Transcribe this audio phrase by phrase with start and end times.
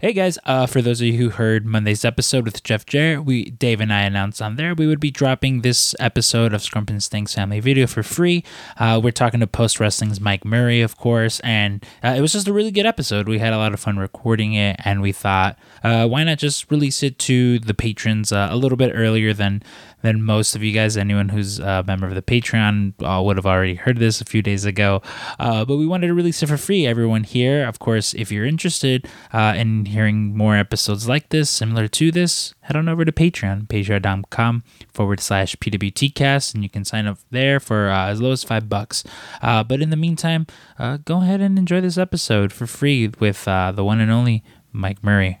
[0.00, 3.50] Hey guys, uh, for those of you who heard Monday's episode with Jeff Jarrett, we
[3.50, 7.02] Dave and I announced on there we would be dropping this episode of Scrump and
[7.02, 8.42] Stinks Family Video for free.
[8.78, 12.48] Uh, we're talking to Post Wrestling's Mike Murray, of course, and uh, it was just
[12.48, 13.28] a really good episode.
[13.28, 16.70] We had a lot of fun recording it, and we thought, uh, why not just
[16.70, 19.62] release it to the patrons uh, a little bit earlier than
[20.02, 20.96] than most of you guys.
[20.96, 24.42] Anyone who's a member of the Patreon uh, would have already heard this a few
[24.42, 25.02] days ago.
[25.38, 26.86] Uh, but we wanted to release it for free.
[26.86, 31.88] Everyone here, of course, if you're interested uh, in hearing more episodes like this, similar
[31.88, 37.06] to this, head on over to Patreon, patreon.com forward slash PWTcast, and you can sign
[37.06, 39.04] up there for uh, as low as five bucks.
[39.42, 40.46] Uh, but in the meantime,
[40.78, 45.02] uh, go ahead and enjoy this episode for free with the one and only Mike
[45.02, 45.40] Murray.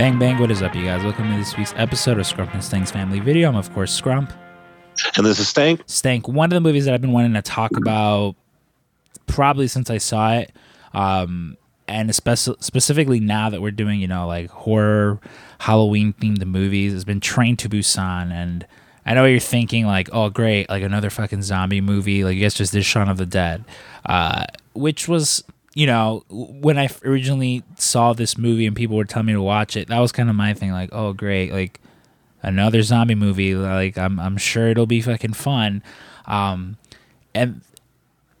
[0.00, 1.04] Bang bang, what is up, you guys?
[1.04, 3.50] Welcome to this week's episode of Scrump and Stank's Family Video.
[3.50, 4.32] I'm, of course, Scrump.
[5.18, 5.82] And this is Stank.
[5.84, 8.34] Stank, one of the movies that I've been wanting to talk about
[9.26, 10.52] probably since I saw it.
[10.94, 15.20] Um, and spe- specifically now that we're doing, you know, like horror,
[15.58, 18.32] Halloween themed movies, has been Train to Busan.
[18.32, 18.66] And
[19.04, 22.24] I know you're thinking, like, oh, great, like another fucking zombie movie.
[22.24, 23.66] Like, you guys just did Shaun of the Dead,
[24.06, 29.26] uh, which was you know, when I originally saw this movie and people were telling
[29.26, 30.72] me to watch it, that was kind of my thing.
[30.72, 31.80] Like, oh, great, like
[32.42, 33.54] another zombie movie.
[33.54, 35.82] Like, I'm I'm sure it'll be fucking fun.
[36.26, 36.76] Um,
[37.34, 37.60] and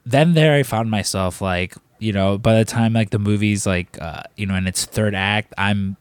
[0.04, 4.00] then there, I found myself like, you know, by the time like the movie's like,
[4.00, 5.96] uh, you know, in its third act, I'm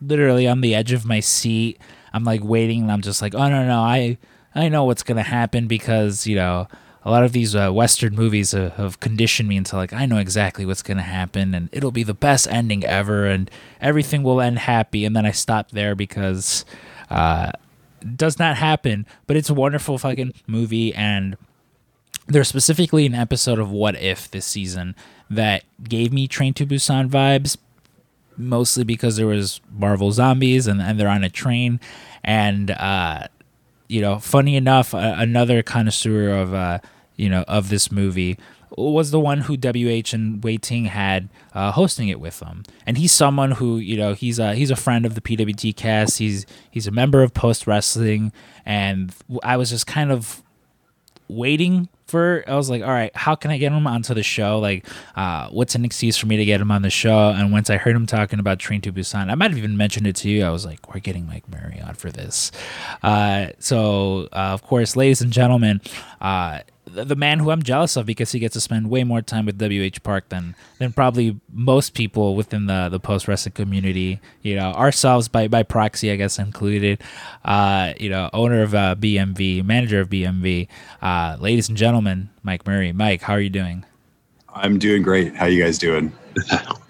[0.00, 1.78] literally on the edge of my seat.
[2.14, 4.16] I'm like waiting, and I'm just like, oh no, no, I
[4.54, 6.68] I know what's gonna happen because you know
[7.04, 10.16] a lot of these uh, Western movies uh, have conditioned me into like I know
[10.16, 14.60] exactly what's gonna happen and it'll be the best ending ever and everything will end
[14.60, 16.64] happy and then I stop there because
[17.10, 17.52] uh,
[18.00, 19.06] it does not happen.
[19.26, 21.36] But it's a wonderful fucking movie and
[22.26, 24.96] there's specifically an episode of What If this season
[25.28, 27.58] that gave me Train to Busan vibes,
[28.38, 31.80] mostly because there was Marvel zombies and, and they're on a train
[32.24, 33.26] and uh,
[33.88, 36.78] you know, funny enough, another connoisseur of uh,
[37.16, 38.38] you know, of this movie
[38.76, 42.98] was the one who WH and Wai Ting had uh, hosting it with them, and
[42.98, 46.18] he's someone who you know he's a he's a friend of the PWT cast.
[46.18, 48.32] He's he's a member of Post Wrestling,
[48.64, 50.42] and I was just kind of
[51.28, 52.44] waiting for.
[52.48, 54.58] I was like, all right, how can I get him onto the show?
[54.58, 57.30] Like, uh, what's an excuse for me to get him on the show?
[57.30, 60.06] And once I heard him talking about Train to Busan, I might have even mentioned
[60.06, 60.44] it to you.
[60.44, 62.50] I was like, we're getting Mike Murray on for this.
[63.02, 65.80] Uh, so, uh, of course, ladies and gentlemen
[66.20, 66.60] uh,
[66.94, 69.60] the man who I'm jealous of because he gets to spend way more time with
[69.60, 74.20] WH Park than than probably most people within the the post wrestling community.
[74.42, 77.02] You know, ourselves by by proxy, I guess included.
[77.44, 80.68] Uh, you know, owner of uh, BMV, manager of BMV.
[81.02, 82.92] Uh, ladies and gentlemen, Mike Murray.
[82.92, 83.84] Mike, how are you doing?
[84.54, 85.34] I'm doing great.
[85.34, 86.12] How you guys doing?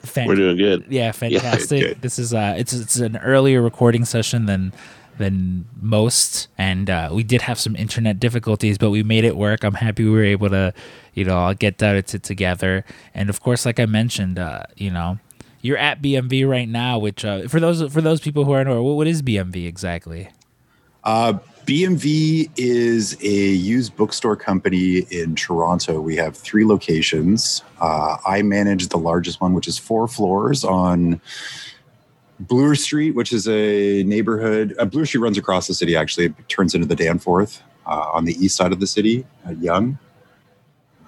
[0.05, 0.85] Fant- We're doing good.
[0.89, 1.83] Yeah, fantastic.
[1.83, 4.73] Yeah, this is uh, it's it's an earlier recording session than
[5.19, 9.65] than most, and uh, we did have some internet difficulties, but we made it work.
[9.65, 10.73] I'm happy we were able to,
[11.15, 12.85] you know, get that it together.
[13.15, 15.19] And of course, like I mentioned, uh, you know,
[15.61, 18.81] you're at BMV right now, which uh, for those for those people who are not
[18.81, 20.29] what is BMV exactly?
[21.05, 21.35] Uh,
[21.67, 26.01] BMV is a used bookstore company in Toronto.
[26.01, 27.63] We have three locations.
[27.81, 31.21] Uh, I manage the largest one, which is four floors on
[32.41, 34.75] Bloor Street, which is a neighborhood.
[34.79, 35.97] Uh, Bloor Street runs across the city.
[35.97, 39.27] Actually, it turns into the Danforth uh, on the east side of the city.
[39.47, 39.97] Uh, Yonge.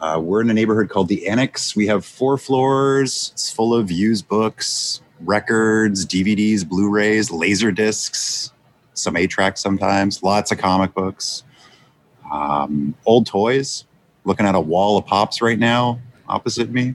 [0.00, 1.74] Uh, we're in a neighborhood called the Annex.
[1.74, 3.30] We have four floors.
[3.32, 8.52] It's full of used books, records, DVDs, Blu-rays, laser discs,
[8.92, 10.22] some eight-tracks sometimes.
[10.22, 11.44] Lots of comic books,
[12.30, 13.84] um, old toys.
[14.24, 16.94] Looking at a wall of pops right now opposite me.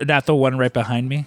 [0.00, 1.26] Not the one right behind me.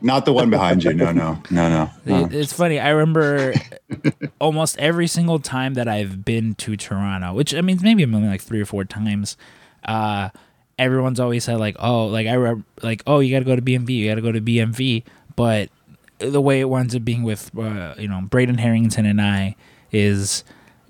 [0.00, 0.92] Not the one behind you.
[0.92, 1.90] No, no, no, no.
[2.04, 2.28] no.
[2.30, 2.78] It's funny.
[2.78, 3.54] I remember
[4.40, 8.42] almost every single time that I've been to Toronto, which I mean, maybe only like
[8.42, 9.36] three or four times.
[9.84, 10.30] Uh,
[10.78, 13.62] everyone's always said like, oh, like I re- like, oh, you got to go to
[13.62, 15.04] BMV, you got to go to BMV.
[15.34, 15.70] But
[16.18, 19.56] the way it winds up being with, uh, you know, Braden Harrington and I
[19.92, 20.44] is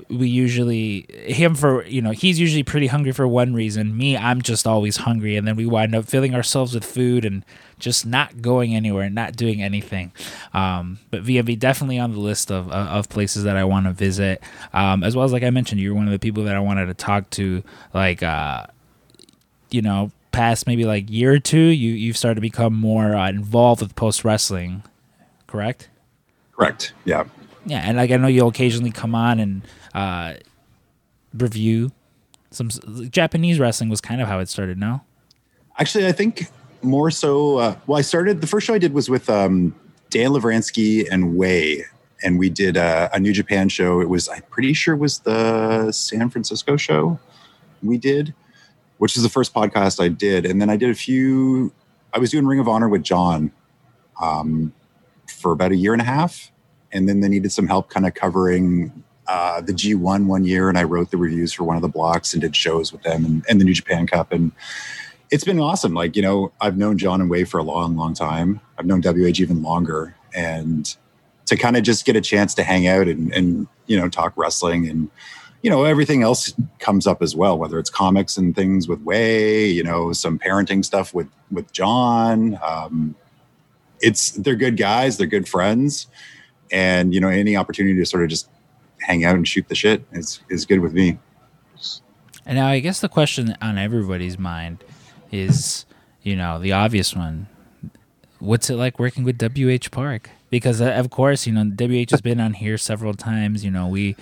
[0.08, 3.96] we usually him for you know he's usually pretty hungry for one reason.
[3.96, 5.36] Me i'm just always hungry.
[5.36, 7.44] And then we wind up filling ourselves with food and
[7.78, 10.12] just not going anywhere not doing anything.
[10.54, 14.42] Um, but BMV definitely on the list of, of places that i want to visit.
[14.72, 16.86] Um, as well as like i mentioned you're one of the people that i wanted
[16.86, 18.66] to talk to like uh,
[19.70, 23.28] you know past maybe like year or two you you've started to become more uh,
[23.28, 24.82] involved with post wrestling
[25.46, 25.88] correct?
[26.52, 26.92] Correct.
[27.04, 27.24] Yeah
[27.66, 30.34] Yeah, and like I know you'll occasionally come on and uh,
[31.34, 31.90] review
[32.50, 32.70] some
[33.10, 34.78] Japanese wrestling was kind of how it started.
[34.78, 35.02] No,
[35.78, 36.48] actually, I think
[36.82, 37.58] more so.
[37.58, 39.74] Uh, well, I started the first show I did was with um,
[40.10, 41.82] Dan Lovranski and Wai,
[42.22, 44.00] and we did a, a New Japan show.
[44.00, 47.18] It was I'm pretty sure it was the San Francisco show
[47.82, 48.34] we did,
[48.98, 51.72] which is the first podcast I did, and then I did a few.
[52.12, 53.52] I was doing Ring of Honor with John
[54.20, 54.72] um,
[55.28, 56.50] for about a year and a half,
[56.96, 60.78] and then they needed some help kind of covering uh, the G1 one year, and
[60.78, 63.44] I wrote the reviews for one of the blocks and did shows with them and,
[63.48, 64.32] and the New Japan Cup.
[64.32, 64.52] And
[65.30, 65.94] it's been awesome.
[65.94, 68.60] Like, you know, I've known John and Wai for a long, long time.
[68.78, 70.14] I've known WH even longer.
[70.34, 70.94] And
[71.46, 74.32] to kind of just get a chance to hang out and, and, you know, talk
[74.36, 75.10] wrestling and,
[75.62, 79.64] you know, everything else comes up as well, whether it's comics and things with Wai,
[79.64, 82.58] you know, some parenting stuff with, with John.
[82.64, 83.16] Um,
[84.00, 85.16] it's, they're good guys.
[85.16, 86.06] They're good friends.
[86.70, 88.48] And, you know, any opportunity to sort of just
[89.00, 91.18] hang out and shoot the shit is is good with me.
[92.44, 94.84] And now I guess the question on everybody's mind
[95.32, 95.84] is,
[96.22, 97.48] you know, the obvious one.
[98.38, 100.30] What's it like working with WH Park?
[100.50, 103.64] Because uh, of course, you know, WH has been on here several times.
[103.64, 104.14] You know, we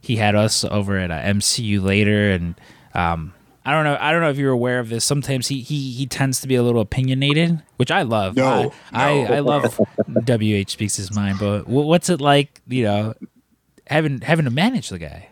[0.00, 2.54] he had us over at uh, MCU later, and
[2.94, 3.32] um,
[3.64, 3.96] I don't know.
[4.00, 5.04] I don't know if you're aware of this.
[5.04, 8.34] Sometimes he he he tends to be a little opinionated, which I love.
[8.34, 9.24] No, I no.
[9.24, 9.78] I, I, love
[10.08, 11.38] WH speaks his mind.
[11.38, 12.60] But what's it like?
[12.66, 13.14] You know,
[13.86, 15.28] having having to manage the guy?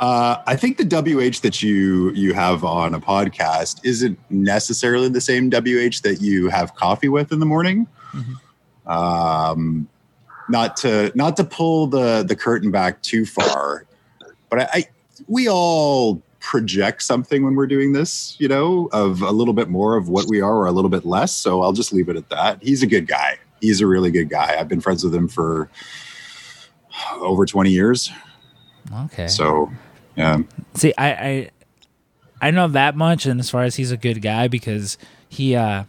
[0.00, 5.20] Uh, I think the WH that you you have on a podcast isn't necessarily the
[5.20, 7.86] same WH that you have coffee with in the morning.
[8.12, 8.90] Mm-hmm.
[8.90, 9.88] Um,
[10.48, 13.86] not to not to pull the the curtain back too far,
[14.50, 14.84] but I, I
[15.28, 19.96] we all project something when we're doing this, you know, of a little bit more
[19.96, 21.32] of what we are or a little bit less.
[21.32, 22.62] So I'll just leave it at that.
[22.62, 23.38] He's a good guy.
[23.60, 24.56] He's a really good guy.
[24.58, 25.70] I've been friends with him for
[27.14, 28.10] over 20 years.
[29.04, 29.28] Okay.
[29.28, 29.70] So,
[30.16, 30.38] yeah.
[30.74, 31.50] See, I, I
[32.42, 34.98] I know that much and as far as he's a good guy because
[35.28, 35.84] he uh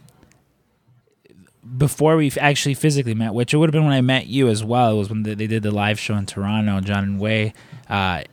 [1.77, 4.63] before we actually physically met, which it would have been when I met you as
[4.63, 4.91] well.
[4.91, 7.53] It was when they did the live show in Toronto, John and Wai.
[7.89, 8.23] Uh,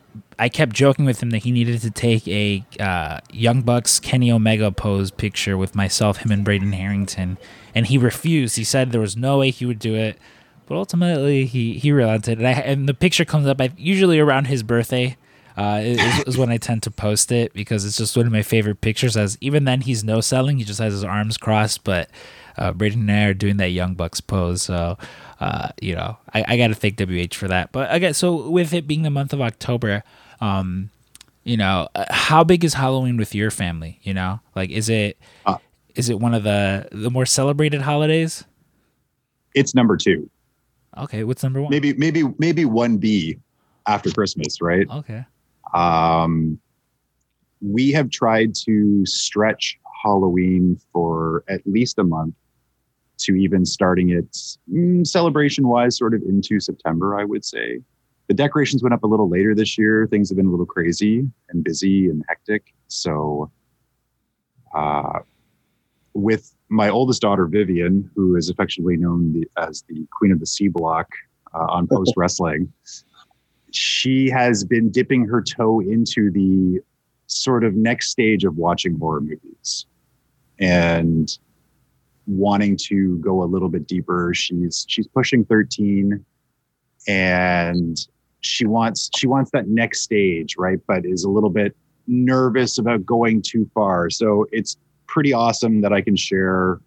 [0.41, 4.33] I kept joking with him that he needed to take a uh, Young Bucks Kenny
[4.33, 7.37] Omega pose picture with myself, him, and Braden Harrington,
[7.75, 8.57] and he refused.
[8.57, 10.19] He said there was no way he would do it.
[10.65, 13.61] But ultimately, he he relented, and, I, and the picture comes up.
[13.61, 15.19] I, usually around his birthday
[15.59, 18.43] uh, is, is, when I tend to post it because it's just one of my
[18.43, 19.19] favorite pictures.
[19.19, 21.85] As even then, he's no selling; he just has his arms crossed.
[21.85, 22.09] But
[22.57, 24.97] uh, Braden and I are doing that Young Bucks pose, so
[25.39, 27.73] uh, you know I, I got to thank WH for that.
[27.73, 30.03] But again, so with it being the month of October,
[30.41, 30.91] um,
[31.45, 33.99] you know, uh, how big is Halloween with your family?
[34.03, 35.59] You know, like is it uh,
[35.95, 38.45] is it one of the the more celebrated holidays?
[39.55, 40.29] It's number two.
[40.99, 41.71] Okay, what's number one?
[41.71, 43.39] Maybe maybe maybe one B
[43.87, 44.87] after Christmas, right?
[44.91, 45.25] Okay.
[45.75, 46.59] Um,
[47.61, 52.35] we have tried to stretch Halloween for at least a month
[53.19, 54.31] to even starting it
[54.73, 57.81] mm, celebration wise, sort of into September, I would say.
[58.31, 60.07] The decorations went up a little later this year.
[60.07, 62.73] Things have been a little crazy and busy and hectic.
[62.87, 63.51] So,
[64.73, 65.19] uh,
[66.15, 70.47] with my oldest daughter Vivian, who is affectionately known the, as the Queen of the
[70.47, 71.09] C Block
[71.53, 72.73] uh, on Post Wrestling,
[73.73, 76.81] she has been dipping her toe into the
[77.27, 79.87] sort of next stage of watching horror movies
[80.61, 81.37] and
[82.29, 84.33] wanting to go a little bit deeper.
[84.33, 86.25] She's she's pushing 13
[87.09, 88.07] and
[88.41, 90.79] she wants she wants that next stage, right?
[90.87, 94.11] But is a little bit nervous about going too far.
[94.11, 96.81] So it's pretty awesome that I can share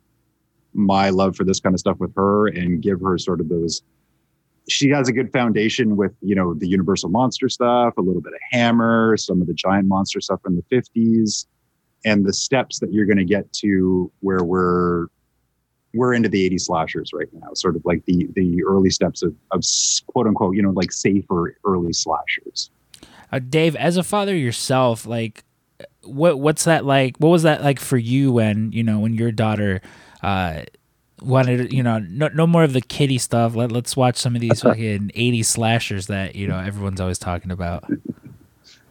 [0.74, 3.84] my love for this kind of stuff with her and give her sort of those
[4.70, 8.34] she has a good foundation with you know the universal monster stuff a little bit
[8.34, 11.46] of hammer some of the giant monster stuff from the 50s
[12.06, 15.08] and the steps that you're going to get to where we're
[15.94, 19.36] we're into the 80 slashers right now sort of like the the early steps of,
[19.52, 19.64] of
[20.08, 22.72] quote unquote you know like safer early slashers
[23.32, 25.44] uh, dave as a father yourself like
[26.04, 27.18] what what's that like?
[27.18, 29.82] What was that like for you when you know when your daughter
[30.22, 30.64] uh,
[31.22, 33.56] wanted you know no no more of the kitty stuff.
[33.56, 37.52] Let let's watch some of these fucking eighty slashers that you know everyone's always talking
[37.52, 37.86] about.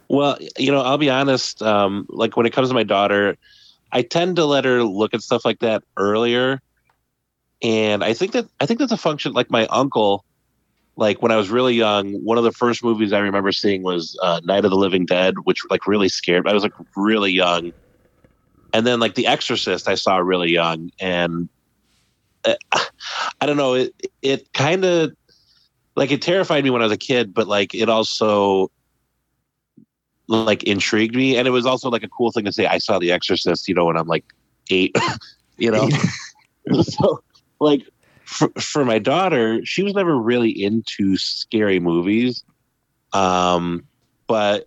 [0.09, 1.63] Well, you know, I'll be honest.
[1.63, 3.37] Um, like when it comes to my daughter,
[3.93, 6.61] I tend to let her look at stuff like that earlier,
[7.63, 9.33] and I think that I think that's a function.
[9.33, 10.25] Like my uncle,
[10.97, 14.19] like when I was really young, one of the first movies I remember seeing was
[14.21, 16.49] uh, Night of the Living Dead, which like really scared.
[16.49, 17.73] I was like really young,
[18.73, 21.49] and then like The Exorcist, I saw really young, and
[22.45, 22.55] uh,
[23.41, 23.75] I don't know.
[23.75, 25.13] It it kind of
[25.95, 28.73] like it terrified me when I was a kid, but like it also
[30.27, 32.67] like intrigued me, and it was also like a cool thing to say.
[32.67, 34.25] I saw The Exorcist, you know, when I'm like
[34.69, 34.97] eight,
[35.59, 35.89] you know.
[36.83, 37.23] so
[37.63, 37.83] like
[38.25, 42.45] for, for my daughter, she was never really into scary movies,
[43.13, 43.85] um,
[44.27, 44.67] but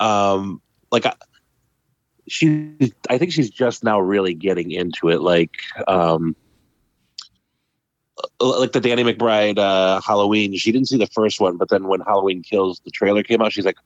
[0.00, 1.14] um, like I,
[2.28, 2.74] she,
[3.08, 5.20] I think she's just now really getting into it.
[5.20, 5.52] Like,
[5.86, 6.36] um,
[8.40, 10.56] like the Danny McBride uh, Halloween.
[10.56, 13.52] She didn't see the first one, but then when Halloween Kills the trailer came out,
[13.52, 13.78] she's like,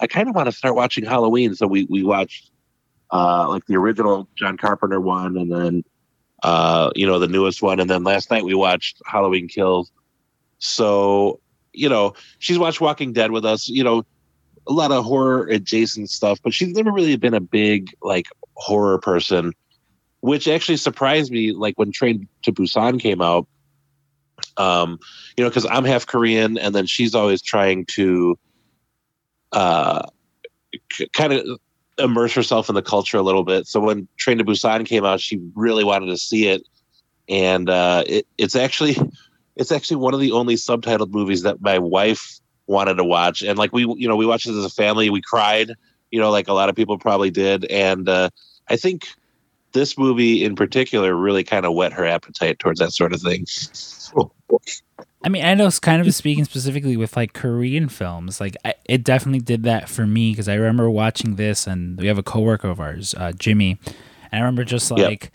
[0.00, 1.54] I kind of want to start watching Halloween.
[1.54, 2.50] So we we watched
[3.12, 5.84] uh, like the original John Carpenter one, and then
[6.42, 9.90] uh, you know the newest one, and then last night we watched Halloween Kills.
[10.58, 11.40] So
[11.72, 13.68] you know she's watched Walking Dead with us.
[13.68, 14.04] You know
[14.66, 18.98] a lot of horror adjacent stuff, but she's never really been a big like horror
[18.98, 19.52] person,
[20.20, 21.52] which actually surprised me.
[21.52, 23.46] Like when Train to Busan came out,
[24.56, 24.98] um,
[25.36, 28.38] you know, because I'm half Korean, and then she's always trying to
[29.52, 30.02] uh,
[30.92, 31.60] c- kind of
[31.98, 33.66] immerse herself in the culture a little bit.
[33.66, 36.62] So when Train to Busan came out, she really wanted to see it,
[37.28, 38.96] and uh, it, it's actually
[39.56, 43.58] it's actually one of the only subtitled movies that my wife wanted to watch, and
[43.58, 45.10] like we you know we watched it as a family.
[45.10, 45.72] We cried,
[46.10, 48.30] you know, like a lot of people probably did, and uh,
[48.68, 49.08] I think
[49.72, 53.46] this movie in particular really kind of whet her appetite towards that sort of thing.
[55.24, 58.40] I mean, I know it's kind of speaking specifically with like Korean films.
[58.40, 62.08] Like, I, it definitely did that for me because I remember watching this, and we
[62.08, 63.94] have a coworker of ours, uh, Jimmy, and
[64.32, 65.32] I remember just like, yep.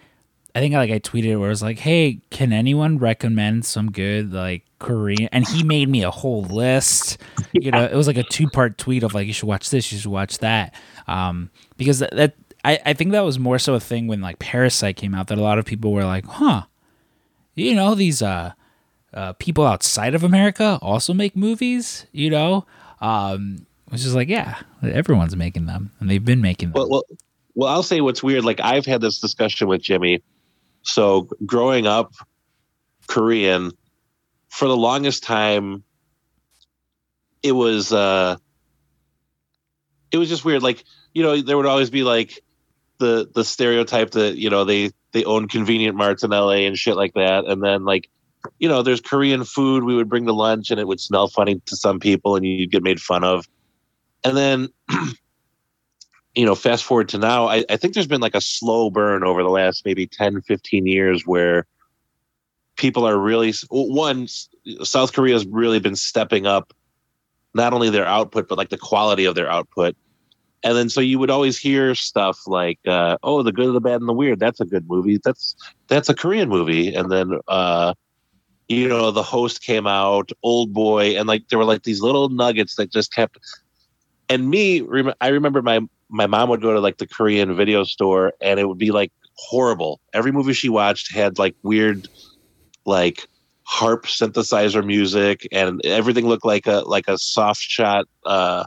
[0.56, 4.34] I think like I tweeted where it was like, "Hey, can anyone recommend some good
[4.34, 7.20] like Korean?" And he made me a whole list.
[7.54, 9.92] You know, it was like a two part tweet of like, "You should watch this,
[9.92, 10.74] you should watch that,"
[11.08, 12.34] um, because that, that
[12.68, 15.38] I I think that was more so a thing when like Parasite came out that
[15.38, 16.64] a lot of people were like, "Huh."
[17.56, 18.54] You know these uh
[19.14, 22.66] uh, people outside of America also make movies, you know,
[23.02, 26.74] um, which is like, yeah, everyone's making them and they've been making them.
[26.76, 27.04] Well, well,
[27.56, 28.46] well, I'll say what's weird.
[28.46, 30.22] Like I've had this discussion with Jimmy.
[30.84, 32.14] So growing up
[33.08, 33.72] Korean,
[34.50, 35.84] for the longest time,
[37.42, 38.38] it was, uh,
[40.12, 40.64] it was just weird.
[40.64, 40.84] Like,
[41.14, 42.40] you know, there would always be like
[43.00, 46.96] the, the stereotype that, you know, they, they own convenient marts in LA and shit
[46.96, 47.46] like that.
[47.46, 48.10] And then like,
[48.60, 51.62] you know, there's Korean food we would bring to lunch and it would smell funny
[51.66, 53.46] to some people and you'd get made fun of.
[54.24, 54.70] And then,
[56.36, 59.24] you know, fast forward to now, I, I think there's been like a slow burn
[59.24, 61.66] over the last maybe 10, 15 years where
[62.78, 64.28] people are really, one,
[64.84, 66.74] South Korea has really been stepping up
[67.54, 69.96] not only their output, but like the quality of their output.
[70.64, 74.00] And then so you would always hear stuff like, uh, "Oh, the good, the bad,
[74.00, 75.20] and the weird." That's a good movie.
[75.24, 75.56] That's
[75.88, 76.94] that's a Korean movie.
[76.94, 77.94] And then uh,
[78.68, 82.76] you know, the host came out, Oldboy, and like there were like these little nuggets
[82.76, 83.38] that just kept.
[84.30, 84.86] And me,
[85.22, 88.68] I remember my my mom would go to like the Korean video store, and it
[88.68, 90.02] would be like horrible.
[90.14, 92.10] Every movie she watched had like weird,
[92.86, 93.28] like
[93.64, 98.66] harp synthesizer music, and everything looked like a like a soft shot uh,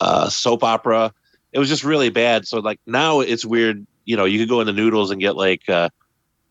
[0.00, 1.12] uh, soap opera.
[1.52, 2.46] It was just really bad.
[2.46, 3.86] So like now it's weird.
[4.04, 5.68] You know, you could go into noodles and get like.
[5.68, 5.88] Uh,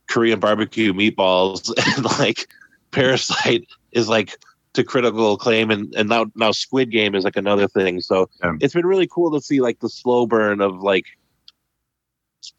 [0.08, 2.48] Korean barbecue meatballs and like
[2.92, 4.38] Parasite is like
[4.74, 8.02] to critical acclaim and, and now now Squid Game is like another thing.
[8.02, 8.54] So yeah.
[8.62, 11.06] it's been really cool to see like the slow burn of like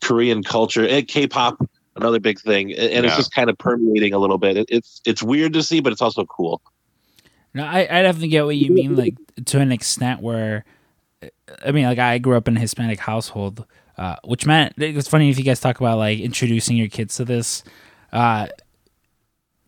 [0.02, 1.58] Korean culture and K-pop,
[1.96, 3.00] another big thing, and yeah.
[3.04, 4.56] it's just kind of permeating a little bit.
[4.56, 6.60] It, it's it's weird to see, but it's also cool.
[7.54, 9.16] No, I I definitely get what you mean, like
[9.46, 10.64] to an extent where,
[11.64, 13.64] I mean, like I grew up in a Hispanic household
[13.98, 17.24] uh, which meant it's funny if you guys talk about like introducing your kids to
[17.24, 17.64] this.
[18.12, 18.46] Uh,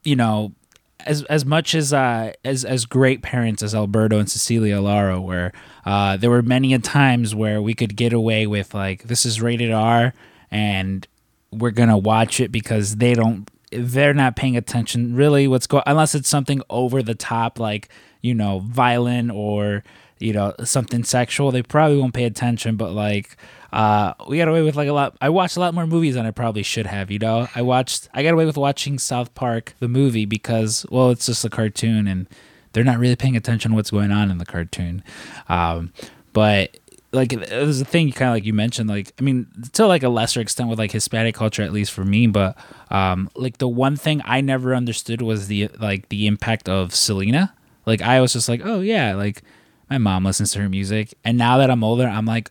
[0.04, 0.52] you know,
[1.00, 5.52] as as much as uh, as as great parents as Alberto and Cecilia Lara were,
[5.84, 9.42] uh, there were many a times where we could get away with like this is
[9.42, 10.14] rated R
[10.50, 11.08] and
[11.50, 16.14] we're gonna watch it because they don't they're not paying attention really what's going unless
[16.14, 17.88] it's something over the top like
[18.20, 19.84] you know violent or
[20.18, 23.36] you know something sexual they probably won't pay attention but like
[23.72, 25.16] uh, we got away with like a lot.
[25.20, 27.10] I watched a lot more movies than I probably should have.
[27.10, 28.08] You know, I watched.
[28.12, 32.08] I got away with watching South Park the movie because well, it's just a cartoon
[32.08, 32.26] and
[32.72, 35.02] they're not really paying attention to what's going on in the cartoon.
[35.48, 35.92] Um,
[36.32, 36.78] but
[37.12, 39.86] like it was a thing you kind of like you mentioned like i mean to
[39.86, 42.56] like a lesser extent with like hispanic culture at least for me but
[42.90, 47.52] um like the one thing i never understood was the like the impact of selena
[47.86, 49.42] like i was just like oh yeah like
[49.88, 52.50] my mom listens to her music and now that i'm older i'm like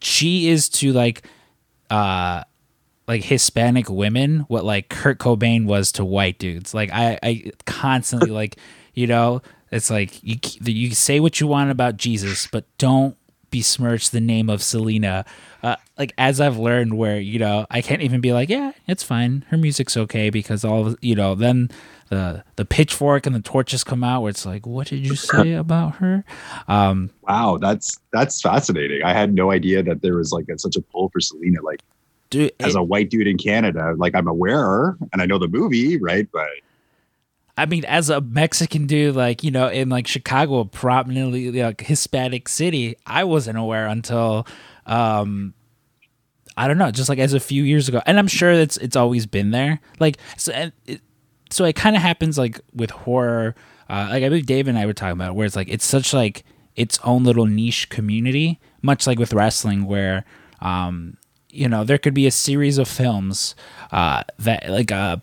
[0.00, 1.22] she is to like
[1.90, 2.42] uh
[3.06, 6.74] like Hispanic women what like Kurt Cobain was to white dudes.
[6.74, 8.56] Like I, I constantly like,
[8.92, 9.40] you know,
[9.72, 13.16] it's like you you say what you want about Jesus, but don't
[13.50, 15.24] besmirch the name of Selena.
[15.62, 19.02] Uh, like as I've learned, where you know I can't even be like, yeah, it's
[19.02, 19.44] fine.
[19.48, 21.70] Her music's okay because all you know then
[22.08, 25.52] the the pitchfork and the torches come out where it's like, what did you say
[25.54, 26.24] about her?
[26.68, 29.02] Um, wow, that's that's fascinating.
[29.02, 31.62] I had no idea that there was like a, such a pull for Selena.
[31.62, 31.80] Like,
[32.30, 35.48] dude, as it, a white dude in Canada, like I'm aware and I know the
[35.48, 36.28] movie, right?
[36.32, 36.48] But
[37.58, 42.48] I mean, as a Mexican dude, like you know, in like Chicago, prominently like Hispanic
[42.48, 44.46] city, I wasn't aware until.
[44.86, 45.54] um
[46.56, 48.96] I don't know, just like as a few years ago, and I'm sure it's it's
[48.96, 49.78] always been there.
[50.00, 50.52] Like, so,
[50.86, 51.00] it,
[51.50, 53.54] so it kind of happens like with horror.
[53.88, 56.12] Uh, like I believe Dave and I were talking about, where it's like it's such
[56.12, 60.24] like its own little niche community, much like with wrestling, where
[60.60, 61.16] um,
[61.48, 63.54] you know there could be a series of films
[63.92, 65.18] uh, that like uh,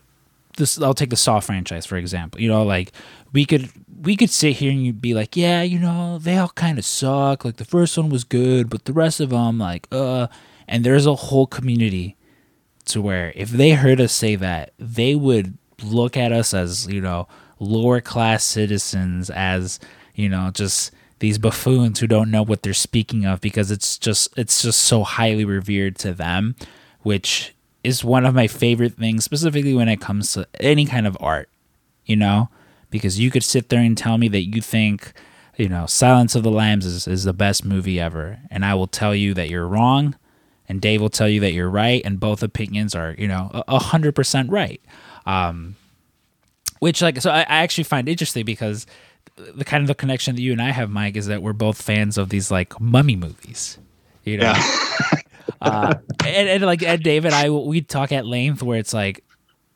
[0.56, 0.80] this.
[0.80, 2.40] I'll take the Saw franchise for example.
[2.40, 2.92] You know, like
[3.32, 3.70] we could
[4.02, 6.84] we could sit here and you'd be like, yeah, you know, they all kind of
[6.84, 7.44] suck.
[7.44, 10.26] Like the first one was good, but the rest of them, like, uh,
[10.68, 12.16] and there's a whole community
[12.86, 17.00] to where if they heard us say that, they would look at us as you
[17.00, 19.78] know lower class citizens as
[20.14, 24.28] you know just these buffoons who don't know what they're speaking of because it's just
[24.38, 26.54] it's just so highly revered to them
[27.02, 27.54] which
[27.86, 31.48] is one of my favorite things specifically when it comes to any kind of art
[32.04, 32.48] you know
[32.90, 35.12] because you could sit there and tell me that you think
[35.56, 38.86] you know silence of the lambs is, is the best movie ever and i will
[38.86, 40.16] tell you that you're wrong
[40.68, 43.78] and dave will tell you that you're right and both opinions are you know a
[43.78, 44.80] hundred percent right
[45.26, 45.74] um,
[46.78, 48.86] which like so I, I actually find interesting because
[49.36, 51.80] the kind of the connection that you and I have, Mike, is that we're both
[51.80, 53.78] fans of these like mummy movies.
[54.24, 55.20] You know, yeah.
[55.60, 55.94] uh,
[56.24, 59.24] and, and like Ed, Dave and I, we talk at length where it's like,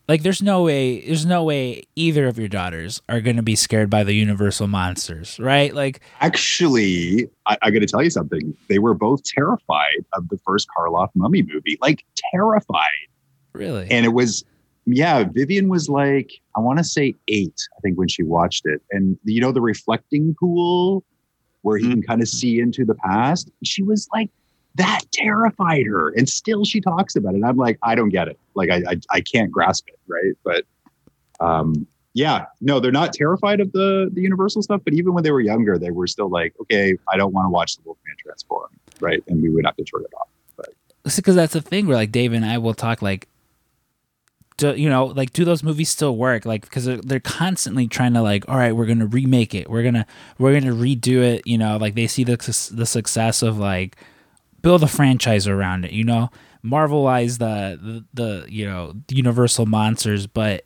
[0.07, 3.55] like there's no way, there's no way either of your daughters are going to be
[3.55, 5.73] scared by the Universal monsters, right?
[5.73, 8.55] Like, actually, I, I got to tell you something.
[8.67, 12.87] They were both terrified of the first Karloff mummy movie, like terrified.
[13.53, 13.87] Really?
[13.89, 14.43] And it was
[14.85, 18.81] yeah, Vivian was like, I want to say eight, I think, when she watched it.
[18.91, 21.03] And you know, the reflecting pool
[21.61, 21.93] where he mm-hmm.
[21.93, 23.51] can kind of see into the past.
[23.63, 24.29] She was like,
[24.75, 26.09] that terrified her.
[26.09, 27.43] And still she talks about it.
[27.43, 28.39] I'm like, I don't get it.
[28.55, 29.99] Like, I, I, I can't grasp it.
[30.07, 30.33] Right.
[30.43, 30.65] But,
[31.39, 35.31] um, yeah, no, they're not terrified of the the Universal stuff, but even when they
[35.31, 38.69] were younger, they were still like, okay, I don't want to watch the Wolfman transform,
[38.99, 39.23] right?
[39.27, 40.27] And we would have to turn it off.
[40.57, 40.69] But
[41.15, 43.29] because that's the thing where like Dave and I will talk like
[44.57, 48.13] do, you know like do those movies still work like because they're, they're constantly trying
[48.13, 50.05] to like all right we're gonna remake it we're gonna
[50.37, 52.35] we're gonna redo it you know like they see the,
[52.73, 53.95] the success of like
[54.61, 56.29] build a franchise around it you know?
[56.63, 60.63] Marvelize the, the the you know universal monsters but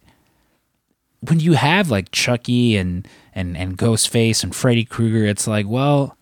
[1.21, 6.17] when you have like chucky and and and ghostface and freddy krueger it's like well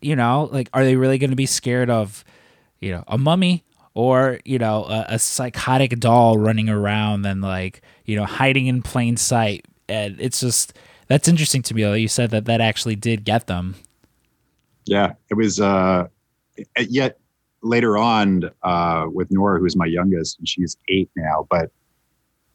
[0.00, 2.24] you know like are they really gonna be scared of
[2.80, 3.64] you know a mummy
[3.98, 8.80] or you know a, a, psychotic doll running around and like you know hiding in
[8.80, 9.66] plain sight?
[9.88, 10.72] And it's just
[11.08, 13.74] that's interesting to me you said that that actually did get them.
[14.84, 16.06] Yeah it was uh
[16.80, 17.18] yet
[17.62, 21.70] later on uh with nora who's my youngest and she's eight now but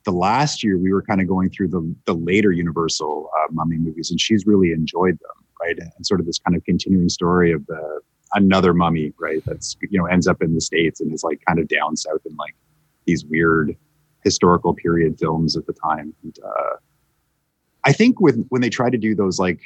[0.05, 3.77] the last year we were kind of going through the the later universal uh, mummy
[3.77, 7.51] movies and she's really enjoyed them right and sort of this kind of continuing story
[7.51, 8.01] of the
[8.33, 9.43] another mummy, right?
[9.45, 12.21] That's you know ends up in the states and is like kind of down south
[12.25, 12.55] in like
[13.05, 13.75] these weird
[14.23, 16.13] historical period films at the time.
[16.23, 16.75] And, uh,
[17.85, 19.61] I think with when they try to do those like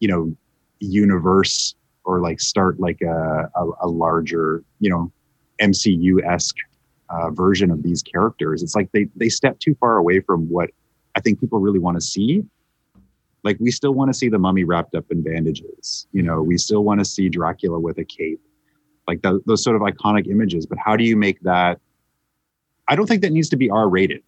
[0.00, 0.34] you know
[0.80, 5.12] universe or like start like a, a, a larger you know
[5.60, 6.56] MCU esque
[7.10, 10.70] uh, version of these characters, it's like they they step too far away from what
[11.14, 12.44] I think people really want to see.
[13.42, 16.42] Like we still want to see the mummy wrapped up in bandages you know?
[16.42, 18.40] We still want to see dracula with a cape.
[19.06, 21.78] Like the, those sort of iconic images but how do you make that?
[22.88, 24.22] I don't think that needs to be r rated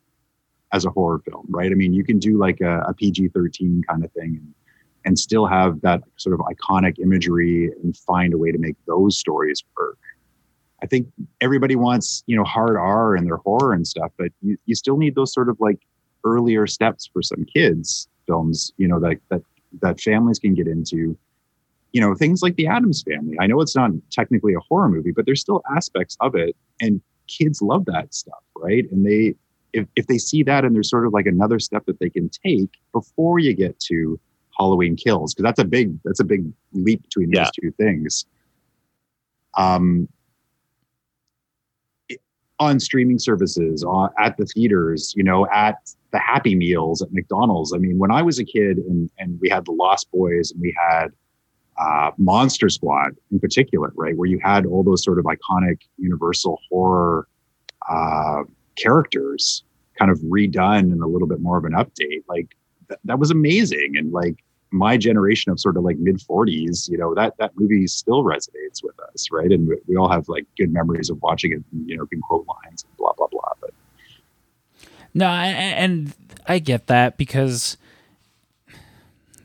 [0.73, 1.73] as a horror film right?
[1.73, 4.55] I mean you can do like a, a pg-13 kind of thing and,
[5.07, 9.19] and still have that sort of iconic imagery and find a way to make those
[9.19, 9.99] stories work
[10.83, 11.09] i think
[11.41, 14.99] everybody wants you know hard r and their horror and stuff but you, you still
[14.99, 15.79] need those sort of like
[16.25, 19.43] earlier steps for some kids films, you know, that that
[19.81, 21.17] that families can get into.
[21.93, 23.39] You know, things like the Addams Family.
[23.41, 27.01] I know it's not technically a horror movie, but there's still aspects of it, and
[27.27, 28.85] kids love that stuff, right?
[28.91, 29.35] And they,
[29.73, 32.29] if if they see that, and there's sort of like another step that they can
[32.29, 34.21] take before you get to
[34.59, 37.51] Halloween Kills, because that's a big that's a big leap between these yeah.
[37.61, 38.27] two things.
[39.57, 40.09] Um,
[42.59, 45.77] on streaming services, on, at the theaters, you know, at
[46.13, 47.75] the Happy Meals at McDonald's.
[47.75, 50.61] I mean, when I was a kid and, and we had the Lost Boys and
[50.61, 51.09] we had
[51.79, 56.59] uh, Monster Squad in particular, right, where you had all those sort of iconic Universal
[56.71, 57.29] horror
[57.91, 58.45] uh,
[58.77, 59.63] characters
[59.99, 62.23] kind of redone and a little bit more of an update.
[62.29, 62.57] Like
[62.89, 63.97] th- that was amazing.
[63.97, 64.43] And like
[64.77, 68.83] my generation of sort of like mid 40s, you know, that that movie still resonates
[68.83, 69.51] with us, right?
[69.51, 72.21] And we, we all have like good memories of watching it, and, you know, can
[72.21, 73.53] quote lines and blah blah blah.
[73.61, 73.71] But
[75.15, 76.15] no, I, and
[76.47, 77.77] I get that because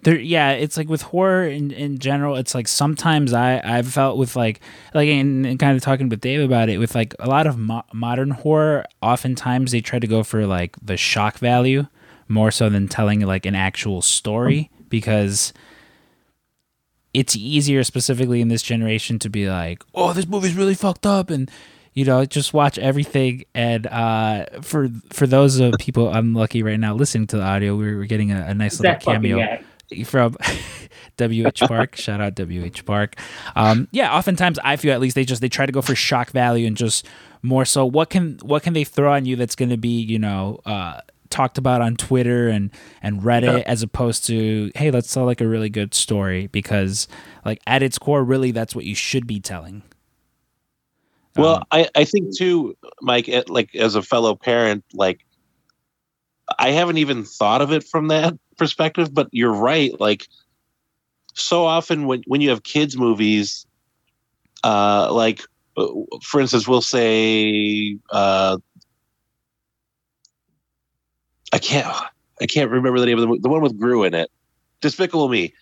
[0.03, 4.17] there yeah it's like with horror in, in general it's like sometimes i i've felt
[4.17, 4.59] with like
[4.93, 7.83] like and, kind of talking with dave about it with like a lot of mo-
[7.93, 11.85] modern horror oftentimes they try to go for like the shock value
[12.27, 15.51] more so than telling like an actual story because
[17.13, 21.29] it's easier specifically in this generation to be like oh this movie's really fucked up
[21.29, 21.49] and
[21.93, 26.93] you know just watch everything and uh for for those of people unlucky right now
[26.93, 29.63] listening to the audio we're, we're getting a, a nice little cameo guy.
[30.05, 30.37] from
[31.19, 31.95] WH Park.
[31.95, 33.15] Shout out WH Park.
[33.55, 36.31] Um, yeah, oftentimes I feel at least they just they try to go for shock
[36.31, 37.05] value and just
[37.41, 40.19] more so what can what can they throw on you that's going to be you
[40.19, 41.01] know uh,
[41.31, 42.69] talked about on Twitter and
[43.01, 47.07] and Reddit as opposed to hey let's tell like a really good story because
[47.45, 49.83] like at its core really that's what you should be telling.
[51.35, 55.25] Well, Um, I, I think too, Mike, like as a fellow parent, like
[56.59, 59.97] I haven't even thought of it from that perspective, but you're right.
[59.99, 60.27] Like
[61.33, 63.65] so often when, when you have kids movies,
[64.63, 65.41] uh, like
[65.77, 65.87] uh,
[66.21, 68.57] for instance, we'll say, uh,
[71.51, 71.87] I can't,
[72.41, 74.31] I can't remember the name of the, mo- the one with Gru in it.
[74.81, 75.53] Despicable Me.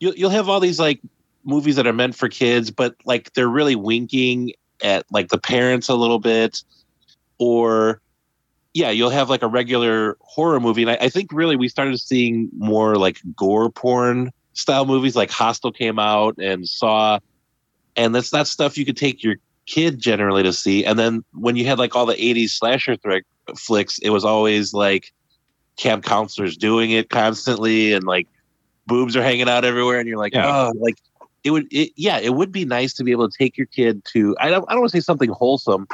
[0.00, 1.00] You'll, you'll have all these like
[1.44, 5.88] movies that are meant for kids, but like they're really winking at like the parents
[5.88, 6.62] a little bit
[7.38, 8.00] or
[8.74, 11.98] yeah you'll have like a regular horror movie and I, I think really we started
[11.98, 17.18] seeing more like gore porn style movies like hostel came out and saw
[17.96, 21.56] and that's not stuff you could take your kid generally to see and then when
[21.56, 22.96] you had like all the 80s slasher
[23.56, 25.12] flicks it was always like
[25.76, 28.26] camp counselors doing it constantly and like
[28.86, 30.46] boobs are hanging out everywhere and you're like Yeah.
[30.68, 30.96] oh like
[31.44, 34.04] it would it, yeah it would be nice to be able to take your kid
[34.12, 35.86] to i don't i don't want to say something wholesome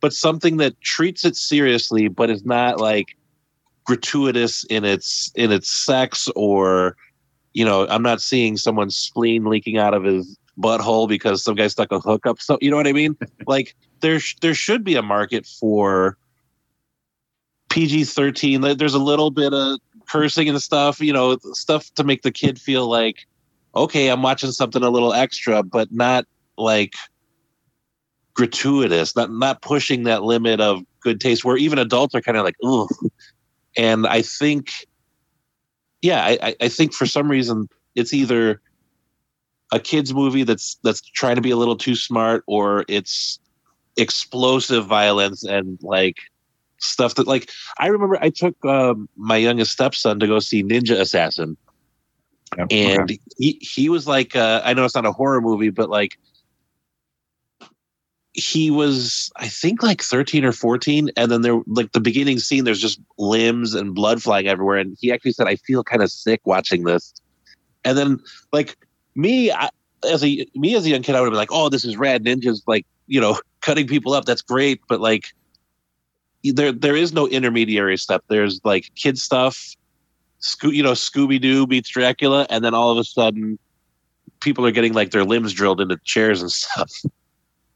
[0.00, 3.16] but something that treats it seriously but is not like
[3.84, 6.96] gratuitous in its in its sex or
[7.54, 11.68] you know i'm not seeing someone's spleen leaking out of his butthole because some guy
[11.68, 14.96] stuck a hook up so you know what i mean like there there should be
[14.96, 16.18] a market for
[17.70, 19.78] pg-13 there's a little bit of
[20.08, 23.26] cursing and stuff you know stuff to make the kid feel like
[23.74, 26.26] okay, I'm watching something a little extra, but not
[26.56, 26.94] like
[28.34, 32.44] gratuitous, not not pushing that limit of good taste where even adults are kind of
[32.44, 32.88] like, ugh.
[33.76, 34.70] And I think,
[36.02, 38.60] yeah, I- I think for some reason it's either
[39.72, 43.38] a kids movie that's that's trying to be a little too smart, or it's
[43.96, 46.16] explosive violence and like
[46.78, 50.98] stuff that like I remember I took um, my youngest stepson to go see Ninja
[50.98, 51.56] Assassin
[52.56, 52.68] Yep.
[52.70, 53.18] and Okay.
[53.36, 56.18] he he was like uh, I know it's not a horror movie, but like
[58.32, 62.64] he was I think like 13 or 14 and then there like the beginning scene
[62.64, 66.10] there's just limbs and blood flying everywhere and he actually said I feel kind of
[66.10, 67.12] sick watching this.
[67.84, 68.20] And then
[68.52, 68.76] like
[69.14, 69.70] me I,
[70.08, 71.96] as a me as a young kid I would have been like, "Oh, this is
[71.96, 74.24] rad ninjas like, you know, cutting people up.
[74.24, 75.24] That's great." But like
[76.44, 78.24] there there is no intermediary step.
[78.28, 79.76] There's like kid stuff
[80.40, 83.58] Scoo- you know, Scooby Doo meets Dracula, and then all of a sudden,
[84.40, 86.90] people are getting like their limbs drilled into chairs and stuff.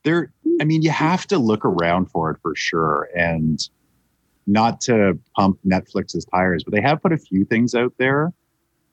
[0.05, 3.69] there i mean you have to look around for it for sure and
[4.47, 8.33] not to pump netflix's tires but they have put a few things out there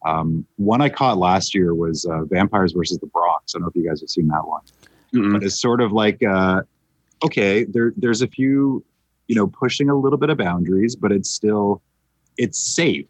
[0.06, 3.70] um, one i caught last year was uh, vampires versus the bronx i don't know
[3.70, 4.62] if you guys have seen that one
[5.32, 6.62] but it's sort of like uh,
[7.24, 8.84] okay there there's a few
[9.30, 11.82] you know pushing a little bit of boundaries but it's still
[12.38, 13.06] it's safe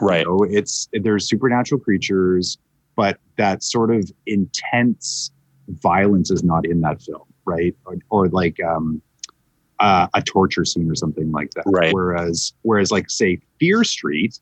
[0.00, 0.20] Right.
[0.24, 2.56] you know, it's there's supernatural creatures
[2.96, 5.30] but that sort of intense
[5.68, 9.02] violence is not in that film right or, or like um
[9.80, 11.92] uh, a torture scene or something like that Right.
[11.92, 14.38] whereas whereas like say fear street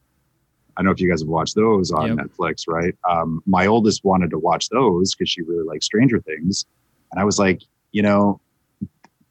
[0.77, 2.19] i don't know if you guys have watched those on Yep.
[2.19, 6.67] netflix right um my oldest wanted to watch those because she really likes stranger things
[7.11, 8.39] and i was like you know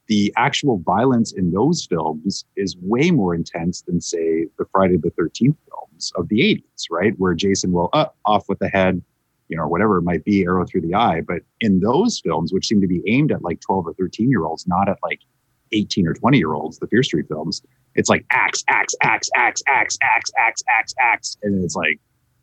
[0.09, 5.11] the actual violence in those films is way more intense than say the friday the
[5.11, 9.01] 13th films of the 80s right where jason will uh, off with the head
[9.49, 11.21] you know, whatever it might be, arrow through the eye.
[11.21, 14.45] But in those films, which seem to be aimed at like 12 or 13 year
[14.45, 15.21] olds, not at like
[15.71, 17.61] 18 or 20 year olds, the Fear Street films,
[17.95, 21.37] it's like axe, axe, axe, axe, axe, axe, axe, axe, axe.
[21.41, 21.99] And it's like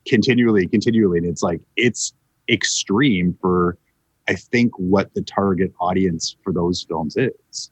[0.07, 1.19] continually, continually.
[1.19, 2.13] And it's like, it's
[2.49, 3.79] extreme for,
[4.29, 7.71] I think, what the target audience for those films is.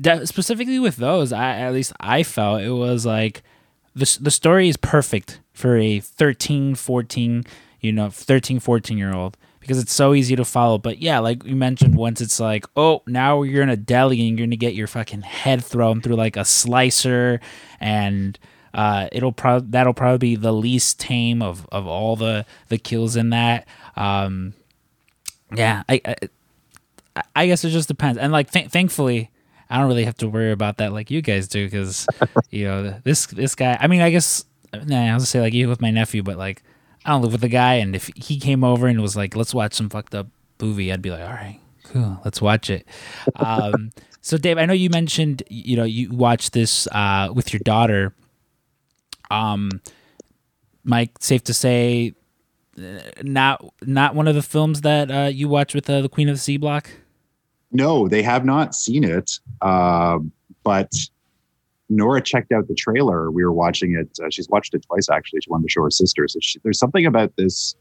[0.00, 3.42] De- specifically with those, I, at least I felt it was like
[3.94, 7.44] the, the story is perfect for a 13, 14,
[7.80, 10.76] you know, 13, 14 year old because it's so easy to follow.
[10.76, 14.38] But yeah, like you mentioned, once it's like, oh, now you're in a deli and
[14.38, 17.40] you're gonna get your fucking head thrown through like a slicer,
[17.80, 18.38] and
[18.74, 23.16] uh, it'll probably that'll probably be the least tame of of all the the kills
[23.16, 23.66] in that.
[23.96, 24.52] Um,
[25.56, 29.30] yeah, I, I, I guess it just depends, and like th- thankfully.
[29.70, 32.06] I don't really have to worry about that like you guys do because
[32.50, 33.78] you know this this guy.
[33.80, 34.44] I mean, I guess
[34.84, 36.62] nah, I was say like you with my nephew, but like
[37.04, 39.54] I don't live with the guy, and if he came over and was like, "Let's
[39.54, 40.28] watch some fucked up
[40.60, 42.86] movie," I'd be like, "All right, cool, let's watch it."
[43.36, 43.90] Um,
[44.20, 48.14] so, Dave, I know you mentioned you know you watched this uh, with your daughter.
[49.30, 49.80] Um,
[50.84, 52.12] Mike, safe to say,
[53.22, 56.34] not not one of the films that uh, you watched with uh, the Queen of
[56.34, 56.90] the C Block.
[57.72, 60.18] No, they have not seen it, uh,
[60.62, 60.92] but
[61.88, 63.30] Nora checked out the trailer.
[63.30, 64.08] We were watching it.
[64.22, 65.40] Uh, she's watched it twice actually.
[65.40, 66.26] She wanted to show her sister.
[66.28, 67.74] So she, there's something about this.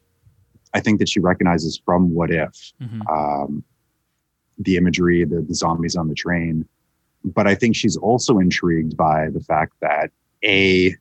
[0.74, 3.02] I think that she recognizes from What If, mm-hmm.
[3.08, 3.64] um,
[4.58, 6.68] the imagery, the, the zombies on the train.
[7.24, 10.12] But I think she's also intrigued by the fact that
[10.44, 10.96] a,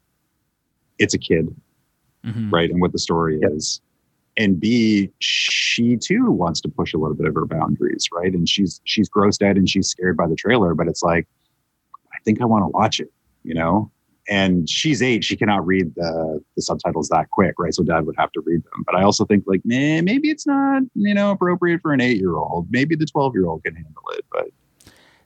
[0.98, 1.54] it's a kid,
[2.24, 2.50] mm-hmm.
[2.50, 3.52] right, and what the story yep.
[3.52, 3.80] is,
[4.36, 8.48] and b, she too wants to push a little bit of her boundaries, right, and
[8.48, 11.26] she's she's grossed out and she's scared by the trailer, but it's like
[12.12, 13.90] I think I want to watch it, you know?
[14.28, 17.74] And she's eight, she cannot read the, the subtitles that quick, right?
[17.74, 18.84] So dad would have to read them.
[18.86, 22.18] But I also think like, man, maybe it's not, you know, appropriate for an eight
[22.18, 22.68] year old.
[22.70, 24.24] Maybe the 12 year old can handle it.
[24.30, 24.50] But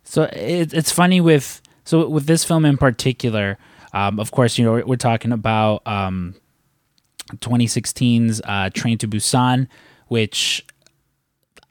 [0.03, 3.59] so it, it's funny with, so with this film in particular,
[3.93, 6.35] um, of course, you know, we're, we're talking about um,
[7.33, 9.69] 2016's uh, Train to Busan,
[10.09, 10.65] which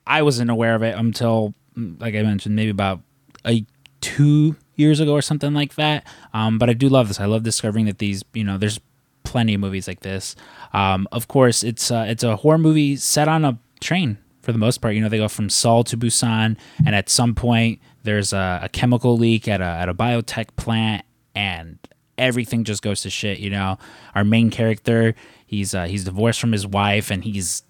[0.05, 3.01] I wasn't aware of it until, like I mentioned, maybe about
[3.45, 3.65] a
[4.01, 6.05] two years ago or something like that.
[6.33, 7.19] Um, but I do love this.
[7.19, 8.79] I love discovering that these, you know, there's
[9.23, 10.35] plenty of movies like this.
[10.73, 14.57] Um, of course, it's uh, it's a horror movie set on a train for the
[14.57, 14.95] most part.
[14.95, 18.69] You know, they go from Seoul to Busan, and at some point there's a, a
[18.69, 21.79] chemical leak at a at a biotech plant, and
[22.17, 23.39] everything just goes to shit.
[23.39, 23.77] You know,
[24.13, 25.15] our main character,
[25.45, 27.63] he's uh, he's divorced from his wife, and he's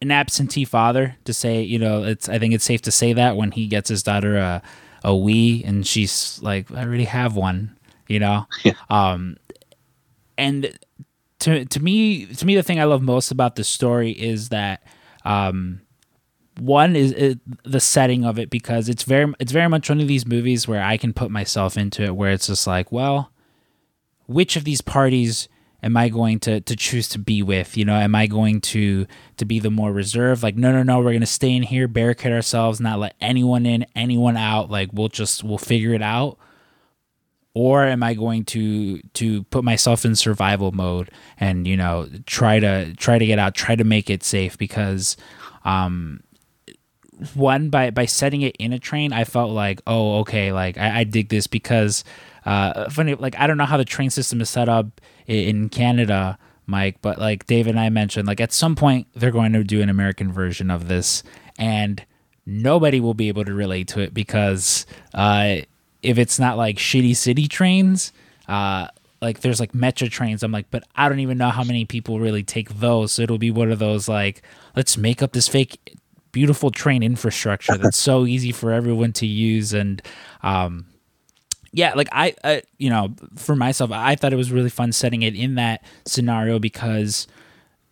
[0.00, 3.36] an absentee father to say you know it's i think it's safe to say that
[3.36, 4.60] when he gets his daughter a,
[5.04, 7.76] a Wii, and she's like, I already have one,
[8.08, 8.46] you know.
[8.64, 8.72] Yeah.
[8.88, 9.36] Um,
[10.38, 10.78] and
[11.40, 14.82] to to me, to me, the thing I love most about the story is that,
[15.24, 15.80] um,
[16.58, 20.08] one is it, the setting of it because it's very it's very much one of
[20.08, 23.32] these movies where I can put myself into it, where it's just like, well,
[24.26, 25.48] which of these parties
[25.82, 27.76] am I going to to choose to be with?
[27.76, 30.42] You know, am I going to to be the more reserved?
[30.42, 33.86] Like, no, no, no, we're gonna stay in here, barricade ourselves, not let anyone in,
[33.96, 34.70] anyone out.
[34.70, 36.38] Like, we'll just we'll figure it out.
[37.54, 42.58] Or am I going to to put myself in survival mode and you know try
[42.60, 45.18] to try to get out, try to make it safe because,
[45.64, 46.22] um,
[47.34, 51.00] one by by setting it in a train, I felt like oh okay, like I,
[51.00, 52.04] I dig this because
[52.44, 56.38] uh, funny like I don't know how the train system is set up in Canada,
[56.66, 59.80] Mike, but like David and I mentioned, like at some point they're going to do
[59.82, 61.22] an American version of this,
[61.58, 62.04] and
[62.46, 65.56] nobody will be able to relate to it because uh,
[66.02, 68.12] if it's not like shitty city trains,
[68.48, 68.88] uh,
[69.20, 70.42] like there's like metro trains.
[70.42, 73.12] I'm like, but I don't even know how many people really take those.
[73.12, 74.42] So it'll be one of those like,
[74.74, 75.96] let's make up this fake
[76.32, 80.02] beautiful train infrastructure that's so easy for everyone to use and
[80.42, 80.86] um,
[81.72, 85.22] yeah, like I, I, you know, for myself, I thought it was really fun setting
[85.22, 87.26] it in that scenario because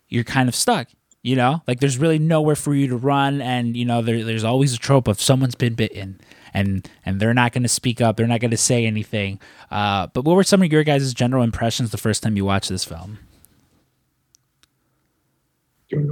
[0.07, 0.87] you're kind of stuck.
[1.23, 4.43] You know, like there's really nowhere for you to run, and you know there, there's
[4.43, 6.19] always a trope of someone's been bitten,
[6.51, 9.39] and and they're not going to speak up, they're not going to say anything.
[9.69, 12.69] Uh, but what were some of your guys' general impressions the first time you watched
[12.69, 13.19] this film?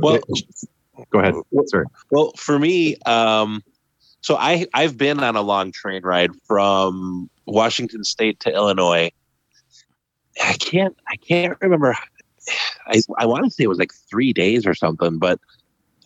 [0.02, 0.20] Well,
[1.12, 1.34] go ahead.
[1.68, 1.86] Sorry.
[2.12, 3.64] Well, for me, um,
[4.22, 9.12] so I I've been on a long train ride from Washington State to Illinois.
[10.44, 11.96] I can't I can't remember.
[12.88, 15.40] I I want to say it was like three days or something, but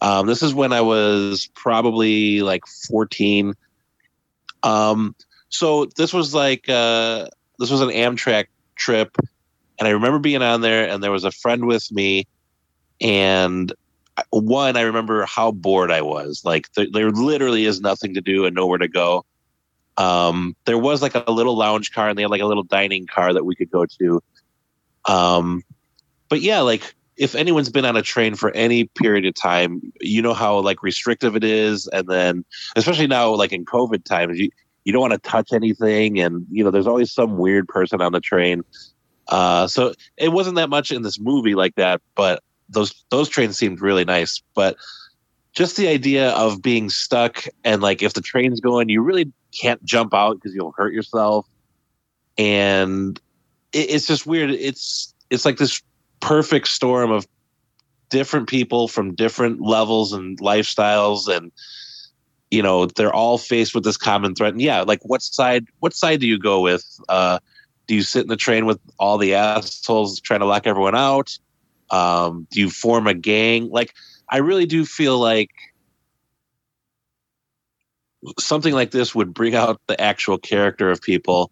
[0.02, 3.54] um, this is when I was probably like fourteen.
[4.62, 5.16] Um,
[5.50, 7.28] so this was like uh,
[7.60, 8.46] this was an Amtrak
[8.76, 9.16] trip,
[9.80, 12.28] and I remember being on there, and there was a friend with me,
[13.02, 13.72] and
[14.30, 16.44] one I remember how bored I was.
[16.46, 19.26] Like there, there literally is nothing to do and nowhere to go
[19.98, 23.06] Um, there was like a little lounge car, and they had like a little dining
[23.08, 24.24] car that we could go to.
[25.06, 25.64] Um,
[26.30, 30.22] but yeah, like if anyone's been on a train for any period of time, you
[30.22, 32.46] know how like restrictive it is, and then
[32.76, 34.50] especially now, like in COVID times, you
[34.84, 38.12] you don't want to touch anything, and you know there's always some weird person on
[38.14, 38.64] the train.
[39.28, 43.58] Uh, so it wasn't that much in this movie like that, but those those trains
[43.58, 44.42] seemed really nice.
[44.56, 44.78] But
[45.54, 49.84] just the idea of being stuck and like if the train's going, you really can't
[49.84, 51.48] jump out because you'll hurt yourself,
[52.38, 53.20] and
[53.72, 54.50] it, it's just weird.
[54.52, 55.82] It's it's like this
[56.20, 57.28] perfect storm of
[58.10, 61.52] different people from different levels and lifestyles and
[62.52, 65.94] you know they're all faced with this common threat and yeah like what side what
[65.94, 67.40] side do you go with uh
[67.88, 71.38] do you sit in the train with all the assholes trying to lock everyone out
[71.90, 73.94] um do you form a gang like
[74.30, 75.52] i really do feel like
[78.40, 81.52] something like this would bring out the actual character of people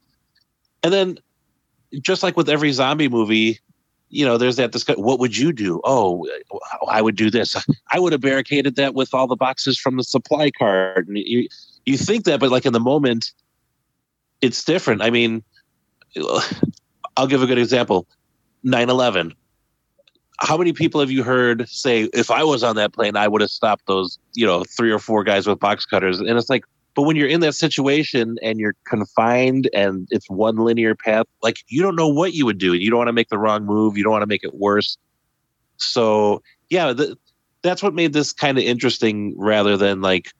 [0.84, 1.18] and then
[2.02, 3.60] just like with every zombie movie
[4.12, 5.02] you know, there's that discussion.
[5.04, 5.82] What would you do?
[5.84, 6.28] Oh,
[6.88, 7.56] I would do this.
[7.92, 11.08] I would have barricaded that with all the boxes from the supply cart.
[11.08, 11.48] And you,
[11.86, 13.32] you think that, but like in the moment,
[14.42, 15.02] it's different.
[15.02, 15.44] I mean,
[17.18, 18.06] I'll give a good example
[18.64, 19.34] 9 11.
[20.42, 23.42] How many people have you heard say, if I was on that plane, I would
[23.42, 26.20] have stopped those, you know, three or four guys with box cutters?
[26.20, 30.58] And it's like, but when you're in that situation and you're confined and it's one
[30.58, 32.74] linear path, like you don't know what you would do.
[32.74, 33.98] You don't want to make the wrong move.
[33.98, 34.98] You don't want to make it worse.
[35.78, 37.18] So yeah, the,
[37.62, 40.34] that's what made this kind of interesting rather than like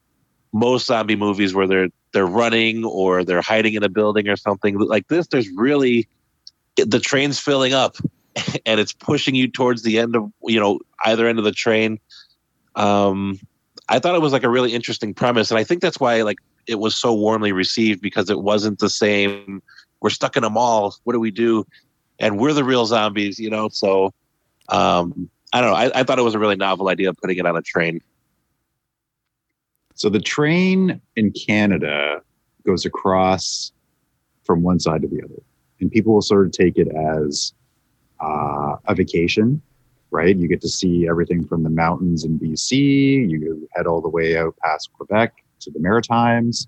[0.52, 4.78] most zombie movies where they're they're running or they're hiding in a building or something
[4.78, 5.28] like this.
[5.28, 6.10] There's really
[6.76, 7.96] the train's filling up
[8.66, 12.00] and it's pushing you towards the end of you know either end of the train.
[12.76, 13.40] Um,
[13.90, 16.38] I thought it was like a really interesting premise, and I think that's why like
[16.68, 19.62] it was so warmly received because it wasn't the same.
[20.02, 20.96] We're stuck in a mall.
[21.04, 21.66] What do we do?
[22.20, 23.70] And we're the real zombies, you know.
[23.70, 24.14] So
[24.70, 25.76] um, I don't know.
[25.76, 28.02] I, I thought it was a really novel idea of putting it on a train.
[29.96, 32.22] So the train in Canada
[32.66, 33.72] goes across
[34.44, 35.42] from one side to the other,
[35.80, 37.54] and people will sort of take it as
[38.22, 39.62] uh, a vacation
[40.12, 40.36] right?
[40.36, 43.30] You get to see everything from the mountains in BC.
[43.30, 46.68] You head all the way out past Quebec to the Maritimes.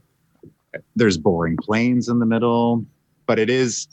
[0.96, 2.86] There's boring plains in the middle,
[3.28, 3.88] but it is,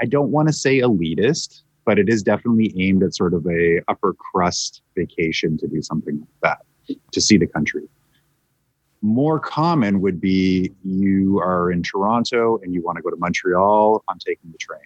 [0.00, 3.80] I don't want to say elitist, but it is definitely aimed at sort of a
[3.86, 7.88] upper crust vacation to do something like that, to see the country.
[9.02, 14.02] More common would be you are in Toronto and you want to go to Montreal.
[14.08, 14.80] I'm taking the train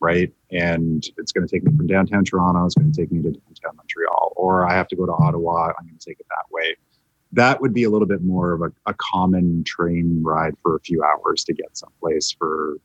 [0.00, 0.32] right?
[0.50, 2.64] And it's going to take me from downtown Toronto.
[2.66, 5.72] It's going to take me to downtown Montreal, or I have to go to Ottawa.
[5.78, 6.76] I'm going to take it that way.
[7.32, 10.80] That would be a little bit more of a, a common train ride for a
[10.80, 12.76] few hours to get someplace for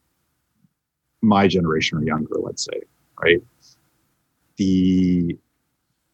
[1.21, 2.81] my generation or younger, let's say,
[3.21, 3.41] right?
[4.57, 5.37] The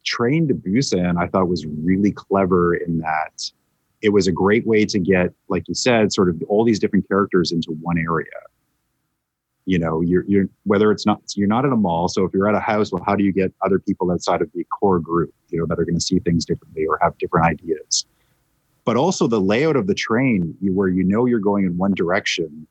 [0.06, 3.52] train to Busan, I thought was really clever in that
[4.02, 7.08] it was a great way to get, like you said, sort of all these different
[7.08, 8.28] characters into one area
[9.70, 12.50] you know you're you're whether it's not you're not at a mall so if you're
[12.50, 15.32] at a house well how do you get other people outside of the core group
[15.50, 18.06] you know that are going to see things differently or have different ideas?
[18.84, 22.66] But also the layout of the train where you know you're going in one direction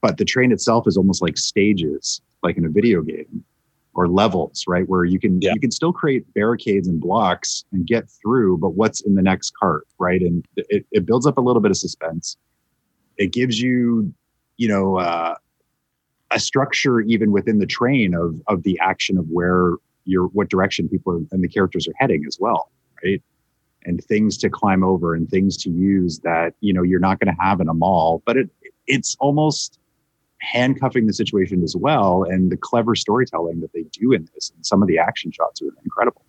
[0.00, 3.44] but the train itself is almost like stages like in a video game
[3.92, 5.52] or levels right where you can yeah.
[5.52, 9.52] you can still create barricades and blocks and get through but what's in the next
[9.60, 10.22] cart right?
[10.22, 12.38] And it, it builds up a little bit of suspense.
[13.18, 14.14] It gives you
[14.56, 15.34] you know uh,
[16.30, 20.88] a structure even within the train of of the action of where you're what direction
[20.88, 22.70] people and the characters are heading as well
[23.04, 23.22] right?
[23.86, 27.34] And things to climb over and things to use that you know you're not going
[27.34, 28.50] to have in a mall but it
[28.86, 29.78] it's almost
[30.44, 34.52] handcuffing the situation as well and the clever storytelling that they do in this.
[34.54, 36.22] And some of the action shots are incredible.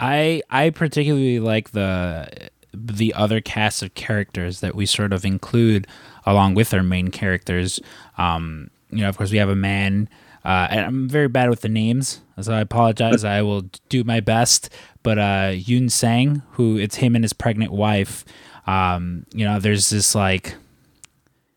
[0.00, 5.86] I i particularly like the the other cast of characters that we sort of include
[6.26, 7.80] along with our main characters.
[8.16, 10.08] Um, you know, of course, we have a man,
[10.44, 13.24] uh, and I'm very bad with the names, so I apologize.
[13.38, 14.70] I will do my best.
[15.02, 18.24] But uh, Yun Sang, who it's him and his pregnant wife.
[18.66, 20.54] Um, you know, there's this like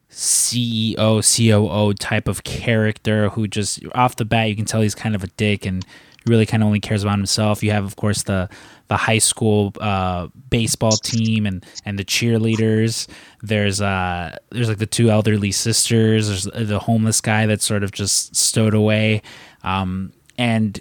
[0.10, 5.16] CEO, COO type of character who just off the bat you can tell he's kind
[5.16, 5.86] of a dick and
[6.26, 7.64] really kind of only cares about himself.
[7.64, 8.50] You have, of course, the
[8.88, 13.08] the high school uh, baseball team and and the cheerleaders.
[13.42, 16.28] There's uh there's like the two elderly sisters.
[16.28, 19.22] There's the homeless guy that's sort of just stowed away,
[19.64, 20.80] um, and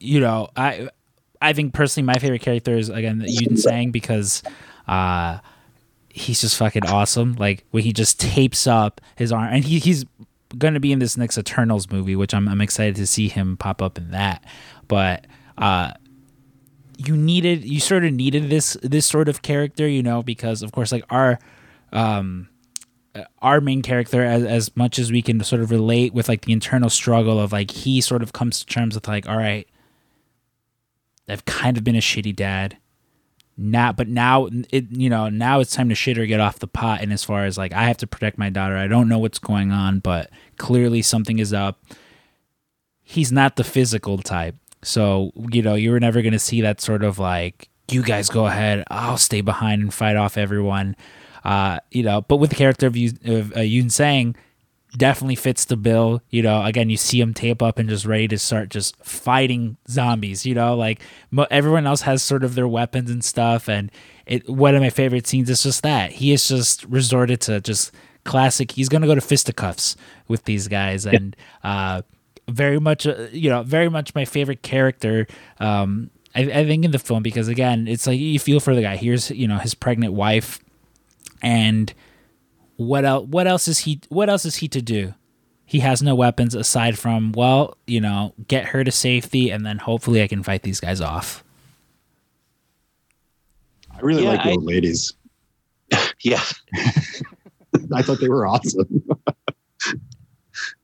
[0.00, 0.88] you know I
[1.40, 4.42] I think personally my favorite character is again Yun Sang because
[4.88, 5.38] uh,
[6.08, 7.34] he's just fucking awesome.
[7.34, 10.04] Like when he just tapes up his arm, and he he's
[10.58, 13.82] gonna be in this next Eternals movie, which I'm I'm excited to see him pop
[13.82, 14.44] up in that.
[14.88, 15.26] But
[15.58, 15.92] uh,
[16.98, 20.72] you needed you sort of needed this this sort of character, you know, because of
[20.72, 21.38] course like our
[21.92, 22.48] um
[23.40, 26.52] our main character as, as much as we can sort of relate with like the
[26.52, 29.68] internal struggle of like he sort of comes to terms with like all right
[31.28, 32.76] i've kind of been a shitty dad
[33.56, 36.66] now but now it you know now it's time to shit or get off the
[36.66, 37.00] pot.
[37.00, 38.76] And as far as like i have to protect my daughter.
[38.76, 41.82] I don't know what's going on but clearly something is up.
[43.02, 44.56] He's not the physical type.
[44.82, 48.28] So you know you were never going to see that sort of like you guys
[48.28, 50.96] go ahead i'll stay behind and fight off everyone.
[51.44, 54.34] Uh, you know, but with the character of, Yoon, of uh, Yoon Sang,
[54.96, 56.22] definitely fits the bill.
[56.30, 59.76] You know, again, you see him tape up and just ready to start just fighting
[59.88, 60.46] zombies.
[60.46, 63.68] You know, like mo- everyone else has sort of their weapons and stuff.
[63.68, 63.90] And
[64.26, 67.92] it, one of my favorite scenes is just that he has just resorted to just
[68.24, 68.72] classic.
[68.72, 69.96] He's gonna go to fisticuffs
[70.28, 72.02] with these guys, and uh,
[72.48, 75.26] very much, uh, you know, very much my favorite character.
[75.60, 78.82] Um, I, I think in the film because again, it's like you feel for the
[78.82, 78.96] guy.
[78.96, 80.60] Here's you know his pregnant wife
[81.42, 81.92] and
[82.76, 85.14] what else what else is he what else is he to do?
[85.64, 89.78] He has no weapons aside from well you know get her to safety and then
[89.78, 91.42] hopefully i can fight these guys off.
[93.90, 95.14] I really yeah, like the I, old ladies.
[96.20, 96.42] Yeah.
[97.94, 99.02] I thought they were awesome.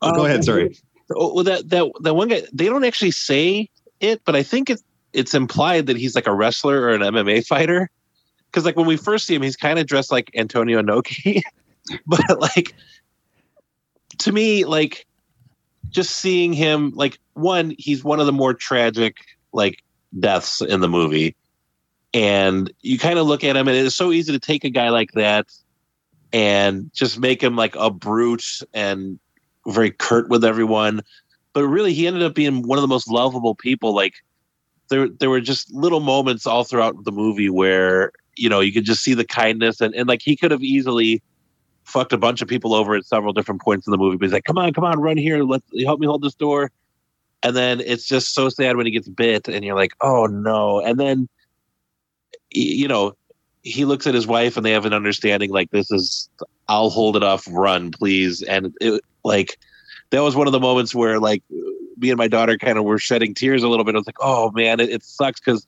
[0.03, 0.77] Oh, go um, ahead sorry.
[1.17, 3.71] oh, well that that that one guy they don't actually say
[4.01, 7.47] it but i think it's it's implied that he's like a wrestler or an mma
[7.47, 7.91] fighter.
[8.47, 11.43] Because like when we first see him, he's kind of dressed like Antonio Inoki,
[12.07, 12.75] but like
[14.19, 15.07] to me, like
[15.91, 19.17] just seeing him, like one, he's one of the more tragic
[19.53, 19.83] like
[20.19, 21.35] deaths in the movie,
[22.15, 24.91] and you kind of look at him, and it's so easy to take a guy
[24.91, 25.47] like that
[26.33, 29.19] and just make him like a brute and
[29.67, 31.03] very curt with everyone.
[31.53, 33.95] But really, he ended up being one of the most lovable people.
[33.95, 34.15] Like
[34.89, 38.85] there, there were just little moments all throughout the movie where you know, you could
[38.85, 41.23] just see the kindness and, and like he could have easily
[41.85, 44.17] fucked a bunch of people over at several different points in the movie.
[44.17, 45.43] But he's like, come on, come on, run here.
[45.43, 46.71] Let's help me hold this door.
[47.43, 50.81] And then it's just so sad when he gets bit and you're like, oh no.
[50.81, 51.29] And then,
[52.51, 53.15] you know,
[53.63, 56.29] he looks at his wife and they have an understanding like this is,
[56.69, 58.43] I'll hold it off, run, please.
[58.43, 59.59] And it like,
[60.11, 61.43] that was one of the moments where like
[61.97, 63.95] me and my daughter kind of were shedding tears a little bit.
[63.95, 65.67] I was like, oh man, it, it sucks because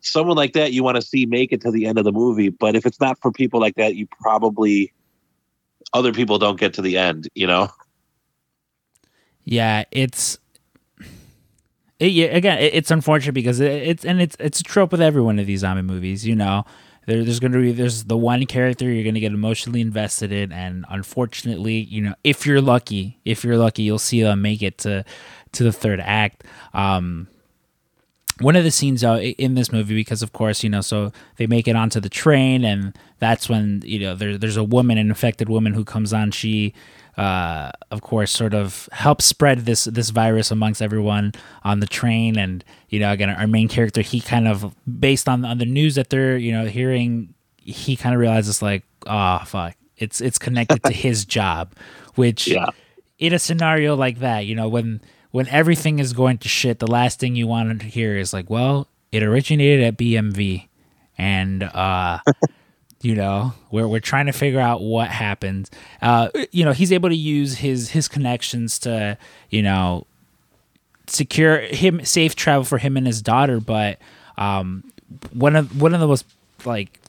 [0.00, 2.48] someone like that you want to see make it to the end of the movie.
[2.48, 4.92] But if it's not for people like that, you probably
[5.92, 7.28] other people don't get to the end.
[7.34, 7.70] You know?
[9.44, 10.38] Yeah, it's.
[11.98, 15.00] It, yeah, again, it, it's unfortunate because it, it's and it's it's a trope with
[15.00, 16.26] every one of these zombie movies.
[16.26, 16.64] You know,
[17.06, 20.30] there, there's going to be there's the one character you're going to get emotionally invested
[20.30, 24.62] in, and unfortunately, you know, if you're lucky, if you're lucky, you'll see them make
[24.62, 25.04] it to
[25.52, 26.44] to the third act.
[26.74, 27.28] Um,
[28.40, 31.46] one of the scenes uh, in this movie because of course you know so they
[31.46, 35.08] make it onto the train and that's when you know there, there's a woman an
[35.08, 36.74] infected woman who comes on she
[37.16, 41.32] uh, of course sort of helps spread this this virus amongst everyone
[41.64, 45.44] on the train and you know again our main character he kind of based on
[45.44, 49.74] on the news that they're you know hearing he kind of realizes like oh fuck
[49.96, 51.74] it's it's connected to his job
[52.16, 52.66] which yeah.
[53.18, 55.00] in a scenario like that you know when
[55.30, 58.48] when everything is going to shit, the last thing you want to hear is like,
[58.48, 60.68] well, it originated at BMV.
[61.18, 62.18] And, uh,
[63.02, 65.70] you know, we're, we're trying to figure out what happened.
[66.00, 69.18] Uh, you know, he's able to use his, his connections to,
[69.50, 70.06] you know,
[71.06, 73.60] secure him safe travel for him and his daughter.
[73.60, 73.98] But,
[74.36, 74.90] um,
[75.32, 76.26] one of, one of the most
[76.64, 77.00] like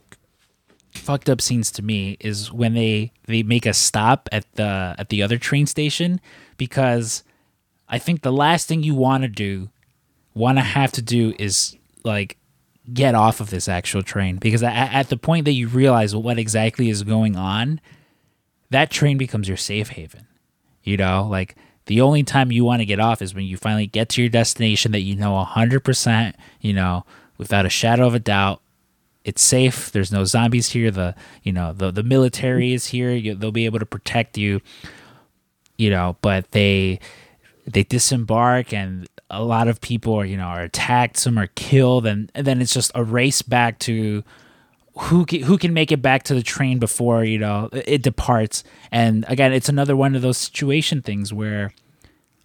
[0.92, 5.08] fucked up scenes to me is when they, they make a stop at the, at
[5.08, 6.20] the other train station
[6.56, 7.22] because
[7.88, 9.70] I think the last thing you want to do,
[10.34, 12.36] want to have to do is like
[12.92, 16.38] get off of this actual train because at, at, the point that you realize what
[16.38, 17.80] exactly is going on,
[18.70, 20.26] that train becomes your safe haven.
[20.82, 23.86] You know, like the only time you want to get off is when you finally
[23.86, 27.04] get to your destination that you know 100%, you know,
[27.36, 28.60] without a shadow of a doubt.
[29.24, 29.90] It's safe.
[29.90, 30.90] There's no zombies here.
[30.90, 33.10] The you know the the military is here.
[33.10, 34.62] You, they'll be able to protect you.
[35.76, 37.00] You know, but they
[37.72, 42.06] they disembark and a lot of people are you know are attacked some are killed
[42.06, 44.24] and, and then it's just a race back to
[44.98, 48.64] who can, who can make it back to the train before you know it departs
[48.90, 51.72] and again it's another one of those situation things where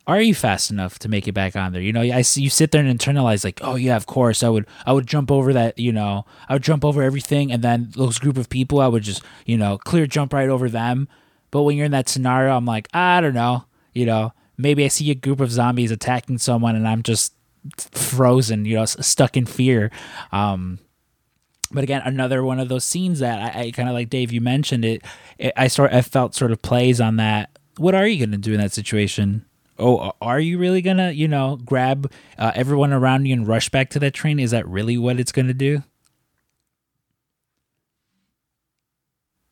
[0.06, 1.82] are you fast enough to make it back on there?
[1.82, 4.50] You know, I see you sit there and internalize like, oh yeah, of course I
[4.50, 7.88] would I would jump over that, you know, I would jump over everything and then
[7.96, 11.08] those group of people I would just, you know, clear jump right over them.
[11.52, 13.64] But when you're in that scenario, I'm like, I don't know,
[13.94, 17.34] you know, maybe I see a group of zombies attacking someone and I'm just
[17.78, 19.92] frozen, you know, stuck in fear.
[20.32, 20.80] Um,
[21.72, 24.42] but again, another one of those scenes that I, I kind of like Dave, you
[24.42, 25.04] mentioned it,
[25.38, 25.54] it.
[25.58, 27.58] I sort, I felt sort of plays on that.
[27.78, 29.46] What are you going to do in that situation?
[29.80, 33.90] oh, are you really gonna, you know, grab uh, everyone around you and rush back
[33.92, 34.40] to that train?
[34.40, 35.84] Is that really what it's gonna do?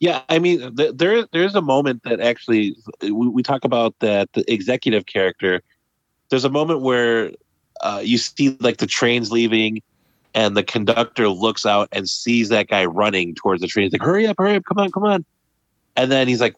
[0.01, 4.33] Yeah, I mean, th- there there's a moment that actually we, we, talk about that
[4.33, 5.61] the executive character.
[6.29, 7.31] There's a moment where
[7.81, 9.81] uh, you see like the trains leaving,
[10.33, 13.85] and the conductor looks out and sees that guy running towards the train.
[13.85, 15.23] He's like, "Hurry up, hurry up, come on, come on!"
[15.95, 16.57] And then he's like,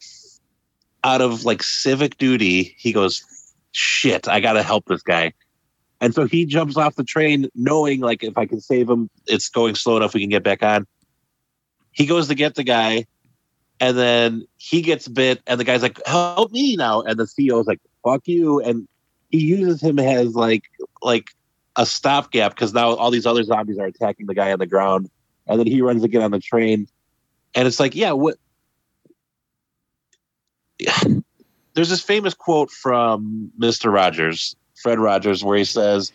[1.04, 3.24] out of like civic duty, he goes,
[3.72, 5.34] shit, I got to help this guy.
[6.00, 9.50] And so he jumps off the train knowing like if I can save him, it's
[9.50, 10.86] going slow enough we can get back on.
[11.92, 13.06] He goes to get the guy
[13.80, 17.02] and then he gets bit and the guy's like, help me now.
[17.02, 18.62] And the CEO's like, fuck you.
[18.62, 18.88] And
[19.30, 20.64] he uses him as like,
[21.02, 21.30] like
[21.76, 25.10] a stopgap because now all these other zombies are attacking the guy on the ground.
[25.48, 26.88] And then he runs again on the train.
[27.56, 28.38] And it's like, yeah, what?
[31.74, 33.92] there's this famous quote from Mr.
[33.92, 36.12] Rogers, Fred Rogers, where he says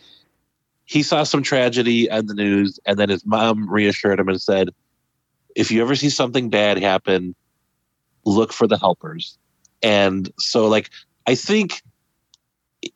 [0.85, 4.69] he saw some tragedy on the news, and then his mom reassured him and said,
[5.55, 7.35] "If you ever see something bad happen,
[8.25, 9.37] look for the helpers."
[9.81, 10.89] And so, like,
[11.25, 11.81] I think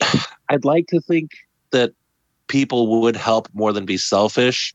[0.50, 1.32] I'd like to think
[1.72, 1.94] that
[2.48, 4.74] people would help more than be selfish.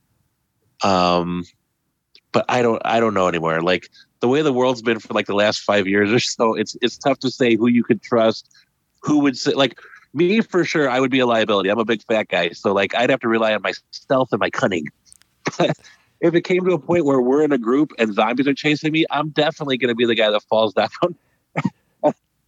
[0.82, 1.44] Um,
[2.32, 3.61] but I don't, I don't know anymore.
[3.62, 3.88] Like,
[4.20, 6.99] the way the world's been for like the last five years or so, it's it's
[6.99, 8.51] tough to say who you could trust,
[9.01, 9.78] who would say like
[10.12, 10.90] me for sure.
[10.90, 11.68] I would be a liability.
[11.68, 14.40] I'm a big fat guy, so like I'd have to rely on my stealth and
[14.40, 14.86] my cunning.
[16.21, 18.93] if it came to a point where we're in a group and zombies are chasing
[18.93, 20.89] me, I'm definitely going to be the guy that falls down.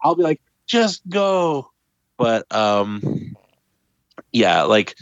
[0.02, 1.70] I'll be like, just go.
[2.16, 3.36] But um,
[4.32, 4.94] yeah, like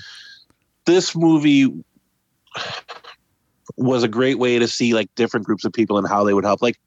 [0.84, 1.84] this movie
[3.76, 6.44] was a great way to see like different groups of people and how they would
[6.44, 6.62] help.
[6.62, 6.78] Like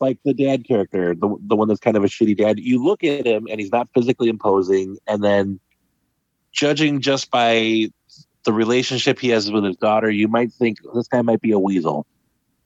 [0.00, 2.58] like the dad character, the the one that's kind of a shitty dad.
[2.58, 5.60] You look at him and he's not physically imposing, and then
[6.52, 7.90] judging just by
[8.44, 11.58] the relationship he has with his daughter, you might think this guy might be a
[11.58, 12.06] weasel,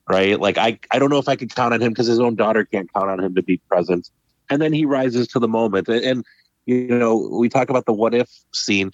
[0.09, 0.39] right?
[0.39, 2.65] Like I I don't know if I could count on him because his own daughter
[2.65, 4.09] can't count on him to be present.
[4.49, 6.25] And then he rises to the moment, and, and
[6.65, 8.91] you know we talk about the what if scene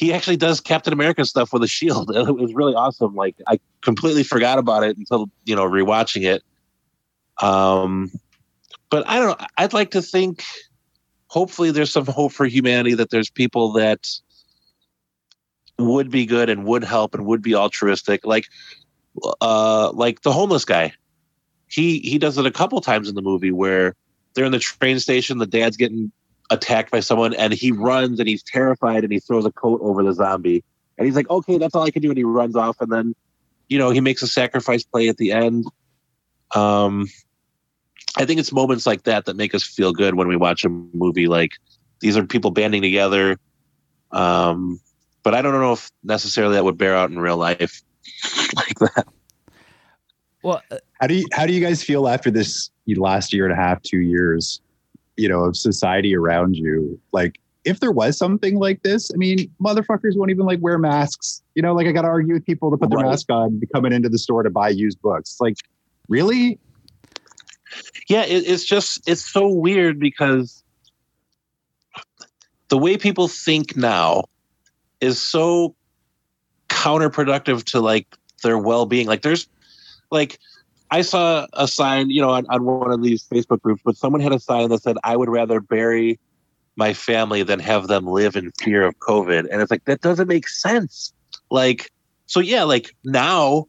[0.00, 2.10] he actually does Captain America stuff with a shield.
[2.16, 3.14] It was really awesome.
[3.14, 6.42] Like I completely forgot about it until you know rewatching it.
[7.44, 8.10] Um,
[8.88, 9.46] but I don't know.
[9.58, 10.42] I'd like to think,
[11.26, 14.08] hopefully, there's some hope for humanity that there's people that
[15.80, 18.46] would be good and would help and would be altruistic, like
[19.40, 20.92] uh, like the homeless guy.
[21.68, 23.94] He he does it a couple times in the movie where
[24.34, 25.38] they're in the train station.
[25.38, 26.12] The dad's getting
[26.50, 30.02] attacked by someone and he runs and he's terrified and he throws a coat over
[30.02, 30.64] the zombie.
[30.98, 32.10] And he's like, okay, that's all I can do.
[32.10, 33.14] And he runs off and then,
[33.68, 35.64] you know, he makes a sacrifice play at the end.
[36.54, 37.08] Um,
[38.16, 40.68] I think it's moments like that that make us feel good when we watch a
[40.68, 41.28] movie.
[41.28, 41.52] Like
[42.00, 43.38] these are people banding together.
[44.10, 44.80] Um,
[45.22, 47.82] but I don't know if necessarily that would bear out in real life
[48.56, 49.06] like that.
[50.42, 53.52] Well, uh, how do you how do you guys feel after this last year and
[53.52, 54.60] a half, two years?
[55.20, 59.50] you know of society around you like if there was something like this i mean
[59.62, 62.76] motherfuckers won't even like wear masks you know like i gotta argue with people to
[62.78, 65.56] put their mask on coming into the store to buy used books like
[66.08, 66.58] really
[68.08, 70.64] yeah it, it's just it's so weird because
[72.68, 74.24] the way people think now
[75.00, 75.74] is so
[76.68, 78.06] counterproductive to like
[78.42, 79.48] their well-being like there's
[80.10, 80.38] like
[80.90, 84.20] I saw a sign, you know, on, on one of these Facebook groups, but someone
[84.20, 86.18] had a sign that said, I would rather bury
[86.74, 89.46] my family than have them live in fear of COVID.
[89.50, 91.12] And it's like, that doesn't make sense.
[91.50, 91.92] Like,
[92.26, 93.66] so yeah, like now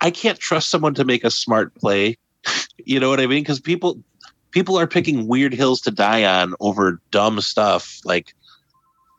[0.00, 2.16] I can't trust someone to make a smart play.
[2.78, 3.42] you know what I mean?
[3.42, 4.02] Because people
[4.50, 8.00] people are picking weird hills to die on over dumb stuff.
[8.04, 8.34] Like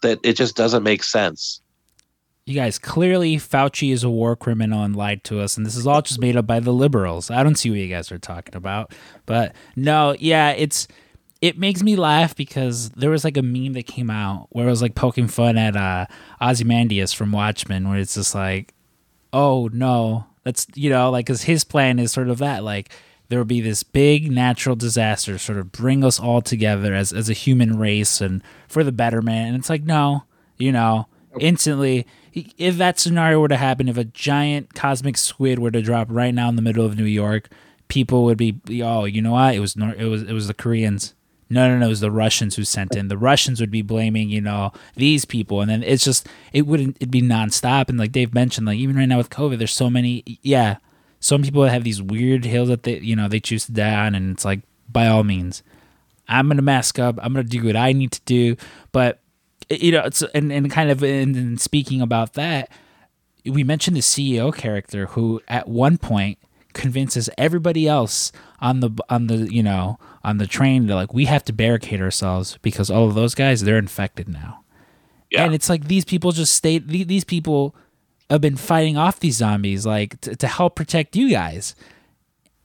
[0.01, 1.61] that it just doesn't make sense
[2.45, 5.85] you guys clearly Fauci is a war criminal and lied to us, and this is
[5.85, 7.29] all just made up by the liberals.
[7.29, 8.93] I don't see what you guys are talking about,
[9.25, 10.87] but no, yeah, it's
[11.41, 14.71] it makes me laugh because there was like a meme that came out where it
[14.71, 16.07] was like poking fun at uh
[16.41, 18.73] Ozymandias from Watchmen, where it's just like,
[19.33, 22.91] oh no, that's you know like because his plan is sort of that like
[23.31, 27.29] there would be this big natural disaster sort of bring us all together as as
[27.29, 29.47] a human race and for the betterment.
[29.47, 30.25] And it's like, no,
[30.57, 31.07] you know,
[31.39, 36.07] instantly if that scenario were to happen, if a giant cosmic squid were to drop
[36.09, 37.49] right now in the middle of New York,
[37.87, 39.55] people would be, oh, you know what?
[39.55, 41.13] It was it was it was the Koreans.
[41.49, 43.09] No, no, no, it was the Russians who sent in.
[43.09, 46.95] The Russians would be blaming, you know, these people, and then it's just it wouldn't
[46.97, 47.89] it'd be nonstop.
[47.89, 50.39] And like Dave mentioned, like even right now with COVID, there's so many.
[50.41, 50.77] Yeah,
[51.21, 54.13] some people have these weird hills that they you know they choose to die on,
[54.15, 55.63] and it's like by all means,
[56.27, 57.17] I'm gonna mask up.
[57.21, 58.57] I'm gonna do what I need to do,
[58.91, 59.21] but
[59.69, 62.69] you know, it's and, and kind of in, in speaking about that,
[63.45, 66.37] we mentioned the CEO character who at one point
[66.73, 71.25] convinces everybody else on the on the you know on the train to like we
[71.25, 74.63] have to barricade ourselves because all of those guys they're infected now
[75.29, 75.43] yeah.
[75.43, 77.75] and it's like these people just stay these people
[78.31, 81.75] have been fighting off these zombies like to, to help protect you guys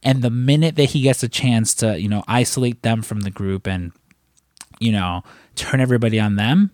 [0.02, 3.30] and the minute that he gets a chance to you know isolate them from the
[3.30, 3.92] group and
[4.78, 5.22] you know
[5.54, 6.70] turn everybody on them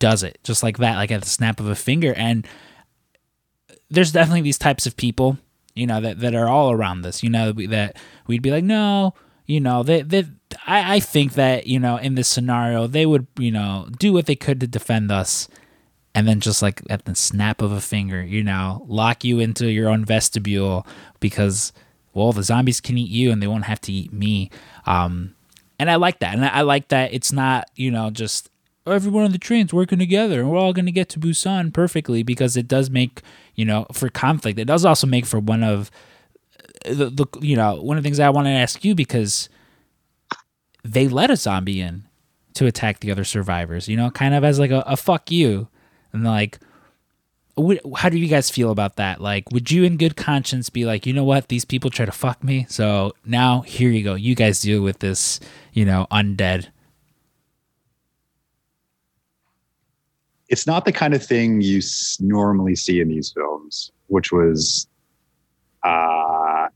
[0.00, 2.12] does it just like that, like at the snap of a finger.
[2.14, 2.44] And
[3.88, 5.38] there's definitely these types of people,
[5.76, 9.14] you know, that, that are all around this, you know, that we'd be like, no,
[9.46, 10.24] you know, they, they,
[10.66, 14.26] I, I think that, you know, in this scenario, they would, you know, do what
[14.26, 15.46] they could to defend us.
[16.14, 19.70] And then just like at the snap of a finger, you know, lock you into
[19.70, 20.86] your own vestibule
[21.20, 21.72] because,
[22.14, 24.50] well, the zombies can eat you and they won't have to eat me.
[24.86, 25.34] Um,
[25.78, 26.34] and I like that.
[26.34, 28.50] And I like that it's not, you know, just
[28.86, 32.22] everyone on the train's working together and we're all going to get to Busan perfectly
[32.22, 33.22] because it does make,
[33.54, 34.58] you know, for conflict.
[34.58, 35.90] It does also make for one of
[36.84, 39.48] the, the you know, one of the things I want to ask you because
[40.82, 42.04] they let a zombie in
[42.54, 45.68] to attack the other survivors, you know, kind of as like a, a fuck you.
[46.12, 46.58] And like,
[47.96, 49.20] how do you guys feel about that?
[49.20, 52.12] Like, would you in good conscience be like, you know what, these people try to
[52.12, 55.40] fuck me, so now here you go, you guys deal with this,
[55.72, 56.68] you know, undead.
[60.48, 61.80] It's not the kind of thing you
[62.18, 64.88] normally see in these films, which was
[65.84, 66.68] uh,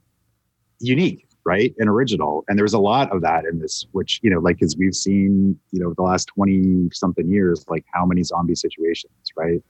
[0.81, 2.45] unique, right, and original.
[2.49, 5.59] And there's a lot of that in this, which you know, like as we've seen,
[5.71, 9.63] you know, the last twenty something years, like how many zombie situations, right?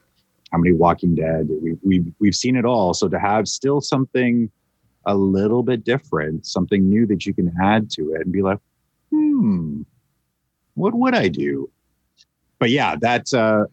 [0.53, 1.49] How many Walking Dead?
[1.63, 2.95] We we've, we've seen it all.
[2.95, 4.51] So to have still something
[5.07, 8.59] a little bit different, something new that you can add to it, and be like,
[9.11, 9.83] hmm,
[10.75, 11.71] what would I do?
[12.59, 13.65] But yeah, that's uh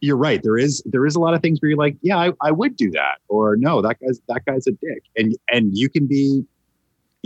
[0.00, 0.42] you're right.
[0.42, 2.76] There is there is a lot of things where you're like, yeah, I, I would
[2.76, 6.44] do that, or no, that guy's that guy's a dick, and and you can be,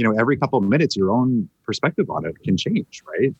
[0.00, 3.34] you know, every couple of minutes, your own perspective on it can change, right?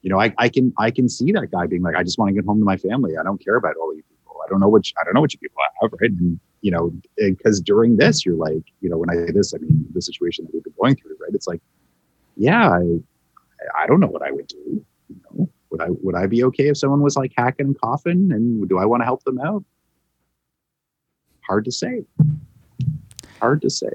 [0.00, 2.28] You know, I, I can I can see that guy being like, I just want
[2.30, 3.16] to get home to my family.
[3.16, 4.34] I don't care about all you people.
[4.44, 6.10] I don't know which I don't know what you people have, right?
[6.10, 9.58] And you know, because during this, you're like, you know, when I say this, I
[9.58, 11.30] mean the situation that we've been going through, right?
[11.34, 11.60] It's like,
[12.36, 12.82] yeah, I
[13.80, 16.66] I don't know what I would do, you know would I would I be okay
[16.66, 18.32] if someone was like hacking and coughing?
[18.32, 19.64] And do I want to help them out?
[21.46, 22.04] Hard to say.
[23.38, 23.94] Hard to say.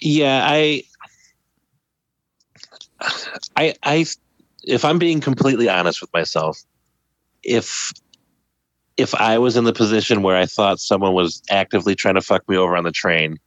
[0.00, 0.84] Yeah, I,
[3.56, 4.06] I, I,
[4.62, 6.62] if I'm being completely honest with myself,
[7.42, 7.92] if
[8.96, 12.48] if I was in the position where I thought someone was actively trying to fuck
[12.48, 13.38] me over on the train,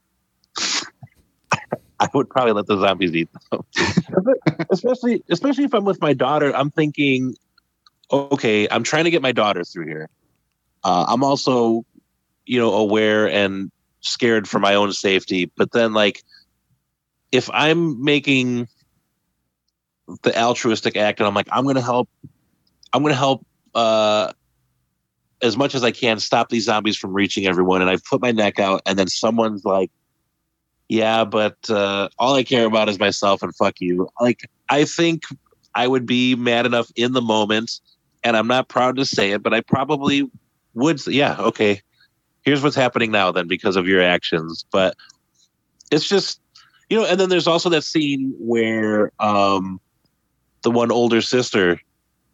[2.00, 3.64] I would probably let the zombies eat them.
[4.70, 6.54] especially, especially if I'm with my daughter.
[6.54, 7.36] I'm thinking,
[8.12, 10.10] okay, I'm trying to get my daughter through here.
[10.84, 11.86] Uh, I'm also,
[12.46, 13.72] you know, aware and
[14.08, 15.52] scared for my own safety.
[15.58, 16.24] But then, like,
[17.32, 18.68] if I'm making
[20.24, 22.10] the altruistic act and I'm like, I'm going to help,
[22.94, 23.46] I'm going to help
[23.76, 24.32] uh,
[25.42, 27.82] as much as I can stop these zombies from reaching everyone.
[27.82, 29.92] And I've put my neck out, and then someone's like,
[30.90, 34.08] yeah, but uh, all I care about is myself and fuck you.
[34.22, 35.24] Like, I think
[35.76, 37.82] I would be mad enough in the moment,
[38.24, 40.32] and I'm not proud to say it, but I probably
[40.74, 41.06] would.
[41.06, 41.82] Yeah, okay,
[42.44, 44.66] here's what's happening now then because of your actions.
[44.72, 44.96] But
[45.92, 46.40] it's just,
[46.90, 49.80] you know, and then there's also that scene where um,
[50.64, 51.82] the one older sister,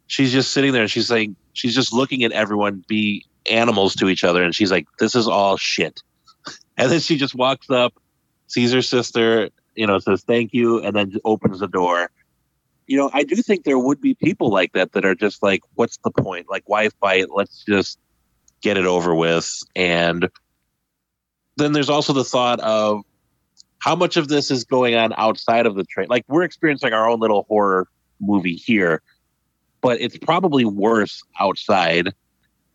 [0.06, 4.08] she's just sitting there and she's saying, she's just looking at everyone be animals to
[4.08, 6.02] each other, and she's like, this is all shit.
[6.76, 7.94] And then she just walks up
[8.46, 12.10] sees her sister, you know, says thank you, and then opens the door.
[12.86, 15.62] You know, I do think there would be people like that that are just like,
[15.74, 16.46] what's the point?
[16.50, 17.26] Like, why fight?
[17.34, 17.98] Let's just
[18.64, 19.62] get it over with.
[19.76, 20.28] And
[21.56, 23.02] then there's also the thought of
[23.78, 26.08] how much of this is going on outside of the train.
[26.08, 27.86] Like, we're experiencing our own little horror
[28.18, 29.02] movie here,
[29.82, 32.14] but it's probably worse outside.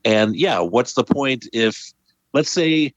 [0.05, 1.91] And yeah, what's the point if,
[2.33, 2.93] let's say,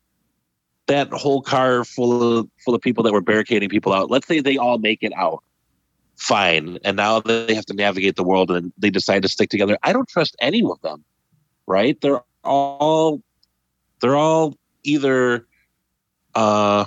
[0.87, 4.11] that whole car full of full of people that were barricading people out.
[4.11, 5.43] Let's say they all make it out,
[6.17, 9.79] fine, and now they have to navigate the world and they decide to stick together.
[9.83, 11.05] I don't trust any of them,
[11.67, 11.99] right?
[12.01, 13.23] They're all
[14.01, 15.47] they're all either
[16.35, 16.85] uh,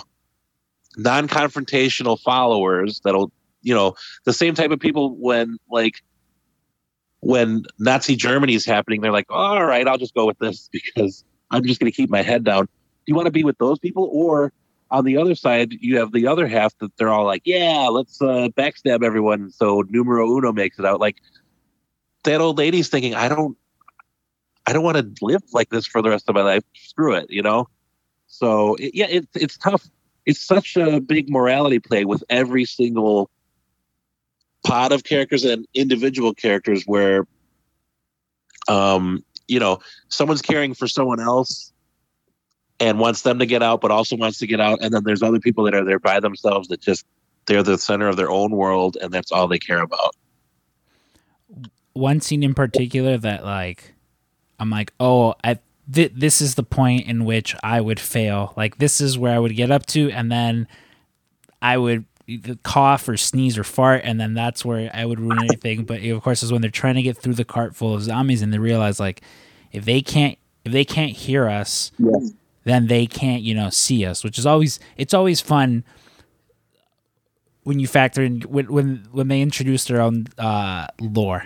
[0.98, 3.32] non-confrontational followers that'll
[3.62, 3.96] you know
[4.26, 6.02] the same type of people when like
[7.26, 11.24] when Nazi Germany is happening, they're like, all right, I'll just go with this because
[11.50, 12.66] I'm just going to keep my head down.
[12.66, 12.72] Do
[13.08, 14.10] you want to be with those people?
[14.12, 14.54] Or
[14.92, 18.22] on the other side, you have the other half that they're all like, yeah, let's
[18.22, 19.50] uh, backstab everyone.
[19.50, 21.00] So numero uno makes it out.
[21.00, 21.18] Like
[22.24, 23.58] that old lady's thinking, I don't,
[24.68, 26.64] I don't want to live like this for the rest of my life.
[26.74, 27.68] Screw it, you know?
[28.28, 29.88] So it, yeah, it's it's tough.
[30.26, 33.30] It's such a big morality play with every single
[34.66, 37.28] pod of characters and individual characters where
[38.68, 41.72] um you know someone's caring for someone else
[42.80, 45.22] and wants them to get out but also wants to get out and then there's
[45.22, 47.06] other people that are there by themselves that just
[47.46, 50.16] they're the center of their own world and that's all they care about
[51.94, 53.95] one scene in particular that like
[54.60, 55.60] i'm like oh I,
[55.92, 59.40] th- this is the point in which i would fail like this is where i
[59.40, 60.68] would get up to and then
[61.62, 62.06] i would
[62.64, 65.86] cough or sneeze or fart, and then that's where I would ruin anything.
[65.86, 68.42] But of course, is when they're trying to get through the cart full of zombies,
[68.42, 69.22] and they realize like
[69.72, 72.32] if they can't if they can't hear us, yes.
[72.64, 75.84] then they can't you know see us, which is always it's always fun
[77.64, 81.46] when you factor in when when, when they introduce their own uh, lore.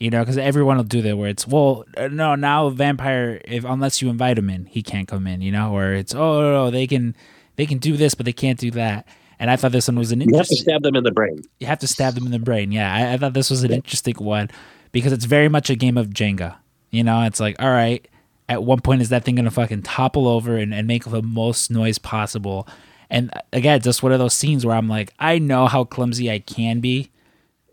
[0.00, 1.16] You know, because everyone will do that.
[1.16, 3.40] Where it's well, uh, no, now vampire.
[3.44, 5.42] If unless you invite him in, he can't come in.
[5.42, 7.14] You know, or it's oh no, no, they can
[7.56, 9.06] they can do this, but they can't do that
[9.40, 10.34] and I thought this one was an interesting.
[10.34, 11.40] You have to stab them in the brain.
[11.58, 12.72] You have to stab them in the brain.
[12.72, 14.50] Yeah, I, I thought this was an interesting one
[14.92, 16.56] because it's very much a game of Jenga.
[16.90, 18.06] You know, it's like, all right,
[18.50, 21.70] at one point is that thing gonna fucking topple over and, and make the most
[21.70, 22.68] noise possible?
[23.08, 26.30] And uh, again, just one of those scenes where I'm like, I know how clumsy
[26.30, 27.10] I can be.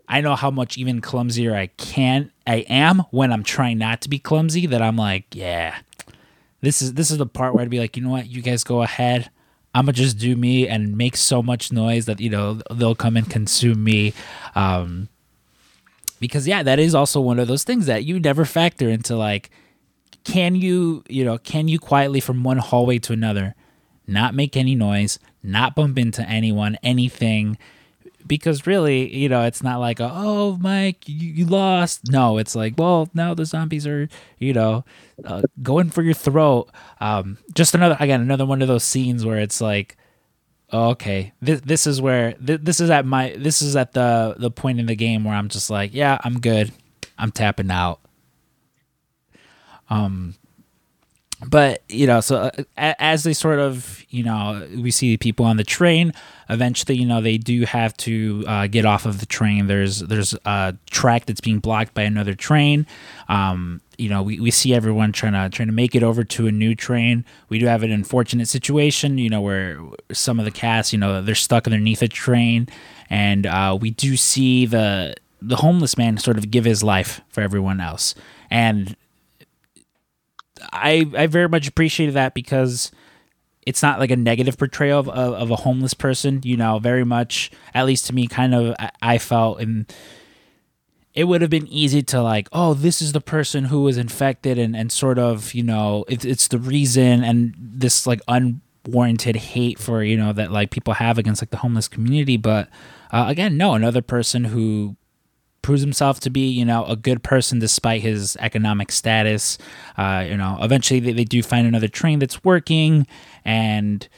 [0.08, 4.08] I know how much even clumsier I can I am when I'm trying not to
[4.08, 4.66] be clumsy.
[4.66, 5.80] That I'm like, yeah,
[6.62, 8.64] this is this is the part where I'd be like, you know what, you guys
[8.64, 9.30] go ahead.
[9.74, 13.18] I'm gonna just do me and make so much noise that you know they'll come
[13.18, 14.14] and consume me.
[14.54, 15.10] Um,
[16.20, 19.14] because yeah, that is also one of those things that you never factor into.
[19.14, 19.50] Like,
[20.24, 23.54] can you you know can you quietly from one hallway to another,
[24.06, 27.58] not make any noise, not bump into anyone, anything?
[28.28, 32.10] Because really, you know, it's not like, oh, Mike, you, you lost.
[32.10, 34.08] No, it's like, well, now the zombies are,
[34.38, 34.84] you know,
[35.24, 36.70] uh, going for your throat.
[37.00, 39.96] Um, just another, again, another one of those scenes where it's like,
[40.72, 44.50] okay, this, this is where, th- this is at my, this is at the, the
[44.50, 46.70] point in the game where I'm just like, yeah, I'm good.
[47.16, 48.00] I'm tapping out.
[49.90, 50.34] Um,
[51.46, 55.56] but you know so uh, as they sort of you know we see people on
[55.56, 56.12] the train
[56.48, 59.66] eventually you know they do have to uh, get off of the train.
[59.66, 62.86] There's there's a track that's being blocked by another train.
[63.28, 66.46] Um, you know we, we see everyone trying to trying to make it over to
[66.46, 67.24] a new train.
[67.48, 69.78] We do have an unfortunate situation you know where
[70.12, 72.68] some of the cast you know they're stuck underneath a train.
[73.10, 77.42] And uh, we do see the the homeless man sort of give his life for
[77.42, 78.14] everyone else.
[78.50, 78.96] And
[80.72, 82.90] I I very much appreciated that because
[83.66, 86.40] it's not like a negative portrayal of, of, of, a homeless person.
[86.42, 89.92] You know, very much at least to me, kind of I, I felt and
[91.14, 94.58] it would have been easy to like, oh, this is the person who was infected
[94.58, 99.78] and and sort of you know it, it's the reason and this like unwarranted hate
[99.78, 102.68] for you know that like people have against like the homeless community, but.
[103.10, 104.94] Uh, again, no, another person who
[105.62, 109.58] proves himself to be, you know, a good person despite his economic status.
[109.96, 113.06] Uh, you know, eventually they, they do find another train that's working,
[113.44, 114.08] and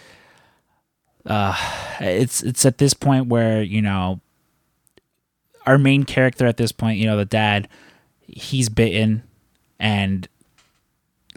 [1.26, 1.56] uh,
[2.00, 4.20] it's it's at this point where you know
[5.66, 7.68] our main character at this point, you know, the dad,
[8.26, 9.22] he's bitten,
[9.78, 10.28] and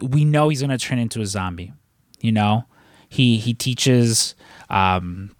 [0.00, 1.72] we know he's gonna turn into a zombie.
[2.20, 2.64] You know,
[3.08, 4.34] he he teaches
[4.70, 5.34] um,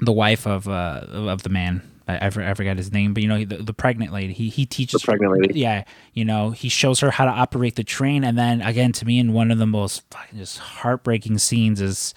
[0.00, 3.44] the wife of uh, of the man I, I, forgot his name, but you know
[3.44, 4.32] the, the pregnant lady.
[4.32, 5.58] He he teaches the pregnant lady.
[5.58, 9.04] Yeah, you know he shows her how to operate the train, and then again to
[9.04, 12.14] me, in one of the most fucking just heartbreaking scenes is,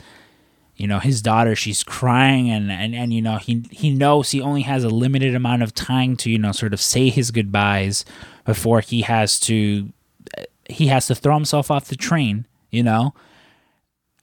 [0.76, 1.56] you know, his daughter.
[1.56, 5.34] She's crying, and and and you know he he knows he only has a limited
[5.34, 8.06] amount of time to you know sort of say his goodbyes
[8.46, 9.92] before he has to
[10.38, 12.46] uh, he has to throw himself off the train.
[12.70, 13.16] You know,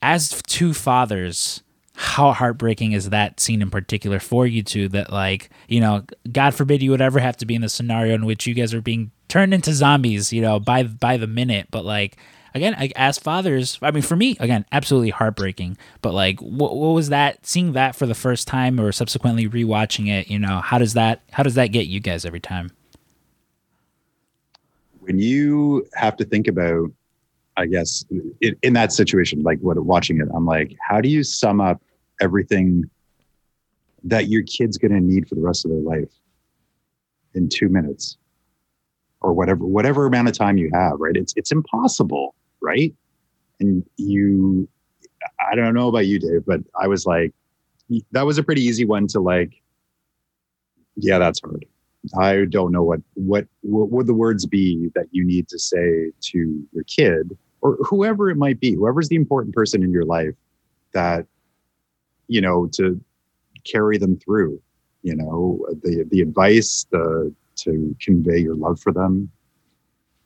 [0.01, 1.61] as two fathers
[1.99, 6.53] how heartbreaking is that scene in particular for you two that like you know god
[6.53, 8.81] forbid you would ever have to be in the scenario in which you guys are
[8.81, 12.17] being turned into zombies you know by by the minute but like
[12.57, 15.77] again, like, as fathers, I mean, for me, again, absolutely heartbreaking.
[16.01, 17.45] But like, what, what was that?
[17.45, 21.21] Seeing that for the first time, or subsequently rewatching it, you know, how does that
[21.31, 22.71] how does that get you guys every time?
[24.99, 26.91] When you have to think about,
[27.57, 28.05] I guess,
[28.41, 31.81] in, in that situation, like what watching it, I'm like, how do you sum up
[32.21, 32.83] everything
[34.03, 36.11] that your kid's going to need for the rest of their life
[37.33, 38.17] in two minutes?
[39.21, 41.15] or whatever whatever amount of time you have right?
[41.15, 42.93] It's it's impossible right?
[43.59, 44.67] And you
[45.49, 47.33] i don't know about you dave but i was like
[48.11, 49.61] that was a pretty easy one to like
[50.95, 51.65] yeah that's hard.
[52.17, 56.11] I don't know what what what would the words be that you need to say
[56.21, 57.37] to your kid
[57.67, 60.35] or whoever it might be whoever's the important person in your life
[60.93, 61.25] that
[62.27, 62.99] you know to
[63.63, 64.61] carry them through
[65.03, 69.29] you know the the advice the to convey your love for them,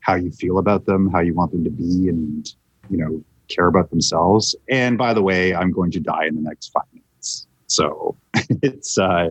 [0.02, 2.54] how you feel about them, how you want them to be, and
[2.90, 4.56] you know, care about themselves.
[4.70, 7.48] And by the way, I'm going to die in the next five minutes.
[7.68, 8.18] So
[8.62, 9.30] it's uh,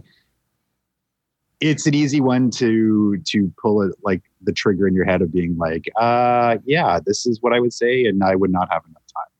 [1.60, 5.32] it's an easy one to to pull it like the trigger in your head of
[5.32, 8.82] being like, uh, yeah, this is what I would say, and I would not have
[8.86, 9.32] enough time.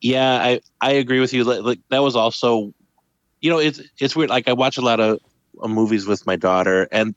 [0.00, 1.44] Yeah, I I agree with you.
[1.44, 2.74] Like, that was also,
[3.40, 4.30] you know, it's it's weird.
[4.30, 5.18] Like I watch a lot of
[5.62, 7.14] uh, movies with my daughter, and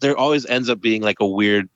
[0.00, 1.68] there always ends up being like a weird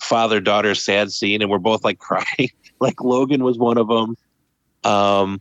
[0.00, 2.50] father daughter sad scene, and we're both like crying.
[2.80, 4.16] like Logan was one of them.
[4.84, 5.40] Um,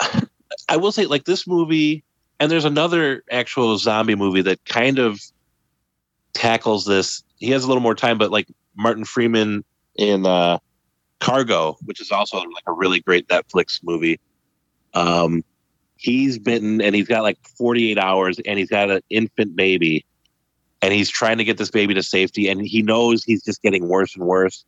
[0.68, 2.02] I will say, like this movie,
[2.40, 5.20] and there's another actual zombie movie that kind of
[6.32, 7.22] tackles this.
[7.36, 9.64] He has a little more time, but like Martin Freeman
[9.96, 10.58] in uh,
[11.20, 14.18] Cargo, which is also like a really great Netflix movie.
[14.94, 15.44] Um,
[15.96, 20.04] he's bitten and he's got like 48 hours and he's got an infant baby
[20.82, 23.88] and he's trying to get this baby to safety and he knows he's just getting
[23.88, 24.64] worse and worse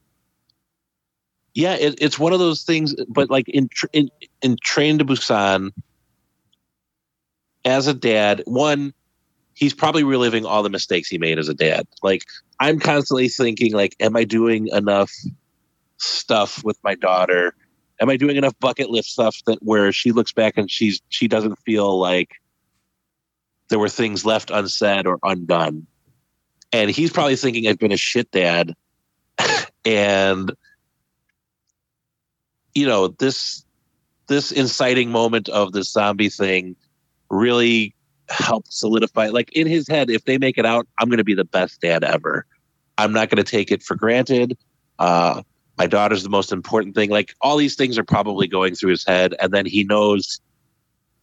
[1.55, 4.09] yeah it, it's one of those things but like in, in
[4.41, 5.73] in train to busan
[7.67, 8.95] as a dad one
[9.53, 12.23] he's probably reliving all the mistakes he made as a dad like
[12.61, 15.13] i'm constantly thinking like am i doing enough
[15.99, 17.55] stuff with my daughter
[18.01, 21.29] am I doing enough bucket list stuff that where she looks back and she's she
[21.29, 22.31] doesn't feel like
[23.69, 25.87] there were things left unsaid or undone.
[26.73, 28.75] And he's probably thinking I've been a shit dad.
[29.85, 30.53] and
[32.75, 33.65] you know, this
[34.29, 36.77] this inciting moment of the zombie thing
[37.31, 37.95] really
[38.29, 41.35] helped solidify like in his head if they make it out i'm going to be
[41.35, 42.45] the best dad ever
[42.99, 44.59] i'm not going to take it for granted
[44.99, 45.43] uh,
[45.79, 47.11] my daughter's the most important thing.
[47.11, 50.41] Like all these things are probably going through his head, and then he knows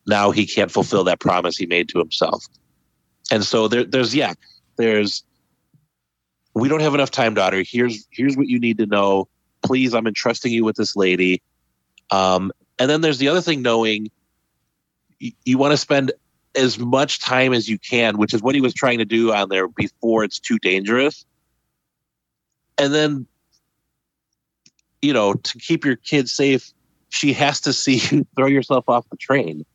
[0.06, 2.46] now he can't fulfill that promise he made to himself.
[3.32, 4.34] And so there, there's yeah,
[4.78, 5.24] there's
[6.54, 7.64] we don't have enough time, daughter.
[7.68, 9.28] Here's here's what you need to know.
[9.64, 11.42] Please, I'm entrusting you with this lady.
[12.12, 14.12] Um, and then there's the other thing, knowing
[15.46, 16.12] you, want to spend
[16.56, 19.50] as much time as you can, which is what he was trying to do on
[19.50, 21.26] there before it's too dangerous.
[22.78, 23.28] And then
[25.04, 26.72] you know, to keep your kids safe,
[27.10, 29.66] she has to see you throw yourself off the train,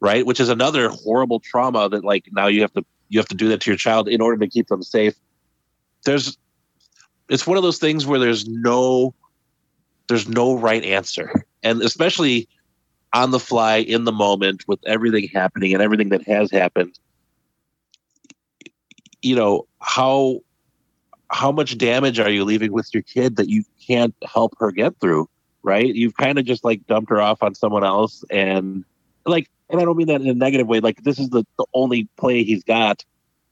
[0.00, 0.24] right?
[0.24, 3.48] Which is another horrible trauma that like now you have to you have to do
[3.48, 5.14] that to your child in order to keep them safe.
[6.04, 6.38] There's
[7.28, 9.14] it's one of those things where there's no
[10.08, 11.44] there's no right answer.
[11.62, 12.48] And especially
[13.14, 16.98] on the fly in the moment with everything happening and everything that has happened
[19.22, 20.40] you know how
[21.30, 24.98] how much damage are you leaving with your kid that you can't help her get
[25.00, 25.28] through
[25.64, 25.94] right?
[25.94, 28.84] You've kind of just like dumped her off on someone else and
[29.24, 31.64] like and i don't mean that in a negative way like this is the, the
[31.72, 33.04] only play he's got.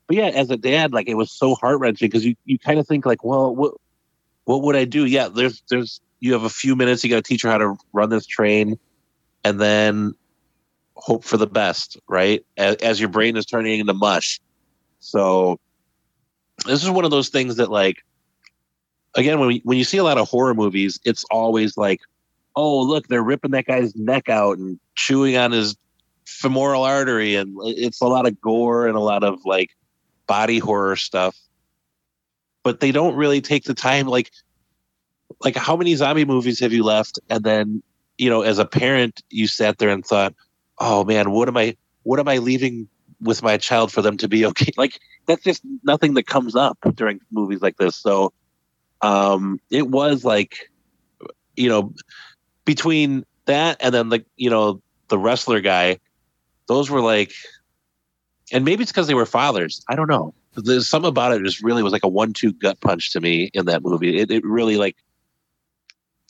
[0.06, 2.86] But yeah as a dad like it was so heart-wrenching because you, you kind of
[2.86, 3.74] think like well what
[4.44, 5.06] what would i do?
[5.06, 7.76] Yeah there's there's you have a few minutes you got to teach her how to
[7.92, 8.78] run this train
[9.44, 10.14] and then
[10.94, 12.44] hope for the best right?
[12.56, 14.40] As, as your brain is turning into mush.
[15.00, 15.58] So
[16.66, 18.04] this is one of those things that like
[19.14, 22.00] again when we, when you see a lot of horror movies it's always like
[22.54, 25.76] oh look they're ripping that guy's neck out and chewing on his
[26.26, 29.70] femoral artery and it's a lot of gore and a lot of like
[30.26, 31.36] body horror stuff.
[32.62, 34.30] But they don't really take the time like
[35.40, 37.82] like how many zombie movies have you left and then
[38.18, 40.34] you know as a parent you sat there and thought
[40.78, 42.88] oh man what am i what am i leaving
[43.20, 46.78] with my child for them to be okay like that's just nothing that comes up
[46.94, 47.96] during movies like this.
[47.96, 48.32] So
[49.00, 50.70] um, it was like,
[51.56, 51.92] you know,
[52.64, 55.98] between that and then the you know the wrestler guy,
[56.66, 57.32] those were like,
[58.52, 59.84] and maybe it's because they were fathers.
[59.88, 60.34] I don't know.
[60.56, 63.66] there's something about it just really was like a one-two gut punch to me in
[63.66, 64.18] that movie.
[64.18, 64.96] It, it really like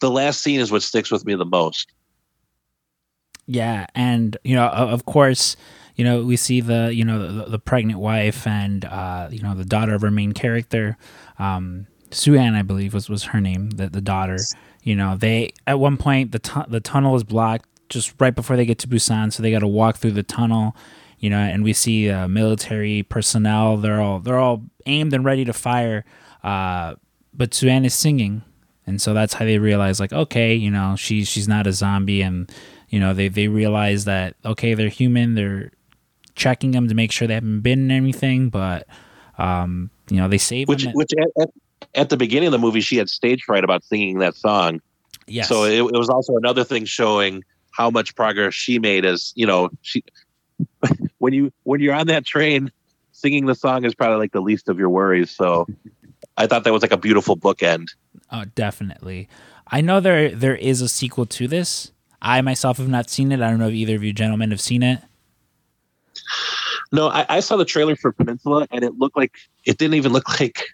[0.03, 1.91] the last scene is what sticks with me the most.
[3.47, 5.57] Yeah, and you know, of course,
[5.97, 9.55] you know, we see the you know the, the pregnant wife and uh, you know
[9.55, 10.99] the daughter of our main character,
[11.39, 14.39] um, Sue Ann, I believe was was her name, the the daughter.
[14.83, 18.57] You know, they at one point the tu- the tunnel is blocked just right before
[18.57, 20.77] they get to Busan, so they got to walk through the tunnel.
[21.19, 23.77] You know, and we see uh, military personnel.
[23.77, 26.05] They're all they're all aimed and ready to fire.
[26.43, 26.97] Uh,
[27.33, 28.43] but Sue Ann is singing,
[28.87, 32.23] and so that's how they realize, like, okay, you know, she's she's not a zombie,
[32.23, 32.51] and
[32.89, 35.35] you know, they they realize that okay, they're human.
[35.35, 35.71] They're
[36.35, 38.87] checking them to make sure they haven't been anything, but
[39.39, 40.93] um, you know, they save which them.
[40.95, 41.51] which at, at,
[41.95, 44.81] at, the beginning of the movie she had stage fright about singing that song.
[45.27, 49.33] yeah So it, it was also another thing showing how much progress she made as
[49.35, 50.05] you know she
[51.19, 52.71] when you when you're on that train
[53.13, 55.67] singing the song is probably like the least of your worries so
[56.37, 57.89] i thought that was like a beautiful bookend.
[58.31, 59.29] Oh definitely.
[59.67, 61.93] I know there there is a sequel to this.
[62.21, 63.41] I myself have not seen it.
[63.41, 65.01] I don't know if either of you gentlemen have seen it.
[66.93, 69.33] No i, I saw the trailer for peninsula and it looked like
[69.65, 70.65] it didn't even look like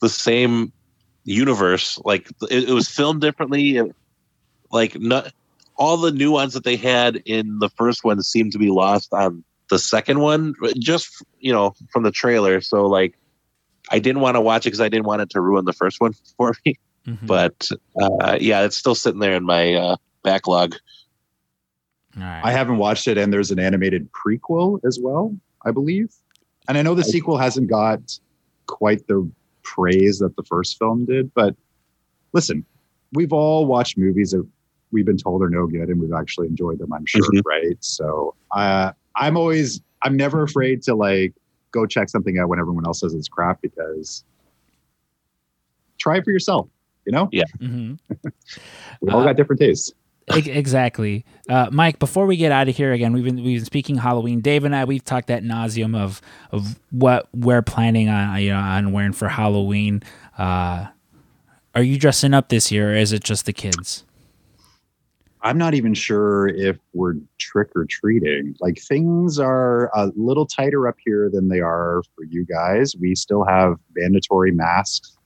[0.00, 0.72] the same
[1.24, 1.98] universe.
[2.04, 3.80] Like it, it was filmed differently.
[4.70, 5.32] Like not
[5.76, 9.44] all the nuance that they had in the first one seemed to be lost on
[9.68, 12.60] the second one, just you know from the trailer.
[12.60, 13.18] So like,
[13.90, 16.00] I didn't want to watch it because I didn't want it to ruin the first
[16.00, 16.78] one for me.
[17.06, 17.26] Mm-hmm.
[17.26, 17.68] But
[18.00, 20.74] uh, yeah, it's still sitting there in my uh, backlog.
[22.16, 22.40] Right.
[22.44, 26.12] I haven't watched it, and there's an animated prequel as well, I believe.
[26.68, 28.18] And I know the sequel hasn't got
[28.66, 29.30] quite the
[29.62, 31.54] praise that the first film did, but
[32.32, 32.64] listen,
[33.12, 34.46] we've all watched movies that
[34.90, 37.46] we've been told are no good and we've actually enjoyed them, I'm sure, mm-hmm.
[37.46, 37.76] right?
[37.80, 41.34] So uh, I'm always, I'm never afraid to like
[41.76, 44.24] go check something out when everyone else says it's crap because
[45.98, 46.68] try it for yourself,
[47.04, 47.28] you know?
[47.32, 47.44] Yeah.
[47.58, 47.94] Mm-hmm.
[49.00, 49.92] we all uh, got different tastes.
[50.28, 52.00] exactly, uh, Mike.
[52.00, 54.40] Before we get out of here again, we've been we've been speaking Halloween.
[54.40, 56.20] Dave and I we've talked at nauseum of
[56.50, 60.02] of what we're planning on you know on wearing for Halloween.
[60.36, 60.86] Uh,
[61.76, 64.05] are you dressing up this year, or is it just the kids?
[65.42, 68.56] I'm not even sure if we're trick or treating.
[68.60, 72.94] Like things are a little tighter up here than they are for you guys.
[72.98, 75.16] We still have mandatory masks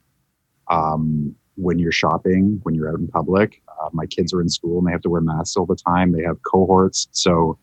[0.68, 3.62] um, when you're shopping, when you're out in public.
[3.80, 6.12] Uh, my kids are in school and they have to wear masks all the time.
[6.12, 7.08] They have cohorts.
[7.12, 7.58] So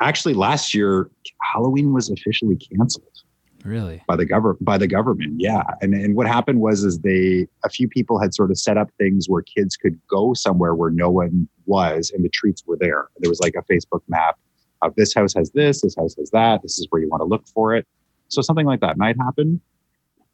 [0.00, 1.10] actually, last year,
[1.42, 3.22] Halloween was officially canceled.
[3.64, 4.02] Really?
[4.06, 5.62] By the government by the government, yeah.
[5.80, 8.88] And and what happened was is they a few people had sort of set up
[8.98, 13.08] things where kids could go somewhere where no one was and the treats were there.
[13.18, 14.38] There was like a Facebook map
[14.82, 17.24] of this house has this, this house has that, this is where you want to
[17.24, 17.86] look for it.
[18.28, 19.60] So something like that might happen.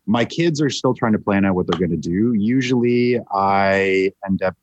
[0.06, 2.34] My kids are still trying to plan out what they're going to do.
[2.34, 4.54] Usually I end up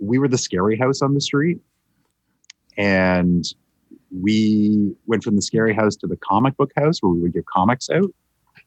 [0.00, 1.60] we were the scary house on the street
[2.76, 3.44] and
[4.20, 7.44] we went from the scary house to the comic book house where we would give
[7.46, 8.12] comics out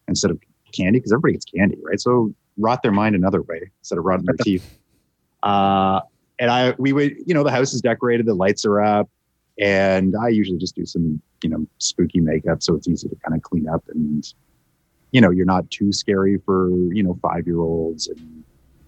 [0.08, 0.40] instead of
[0.74, 2.00] candy because everybody gets candy, right?
[2.00, 4.78] So rot their mind another way instead of rotting their teeth.
[5.44, 6.02] Uh,
[6.40, 9.10] and I, we would, you know, the house is decorated, the lights are up,
[9.60, 13.36] and I usually just do some, you know, spooky makeup so it's easy to kind
[13.36, 14.34] of clean up and,
[15.12, 18.45] you know, you're not too scary for, you know, five year olds and,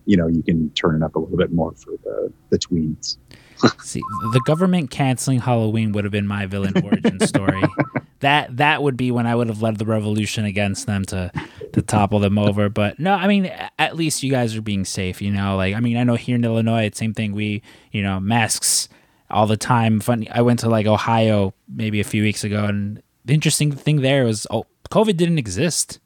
[0.08, 3.18] you know, you can turn it up a little bit more for the the tweens.
[3.84, 4.02] See,
[4.32, 7.62] the government canceling Halloween would have been my villain origin story.
[8.20, 11.32] that that would be when I would have led the revolution against them to
[11.74, 12.70] to topple them over.
[12.70, 15.22] But no, I mean, at least you guys are being safe.
[15.22, 17.34] You know, like I mean, I know here in Illinois, it's same thing.
[17.34, 18.90] We, you know, masks
[19.30, 20.00] all the time.
[20.00, 24.02] Funny, I went to like Ohio maybe a few weeks ago, and the interesting thing
[24.02, 26.00] there was, oh, COVID didn't exist.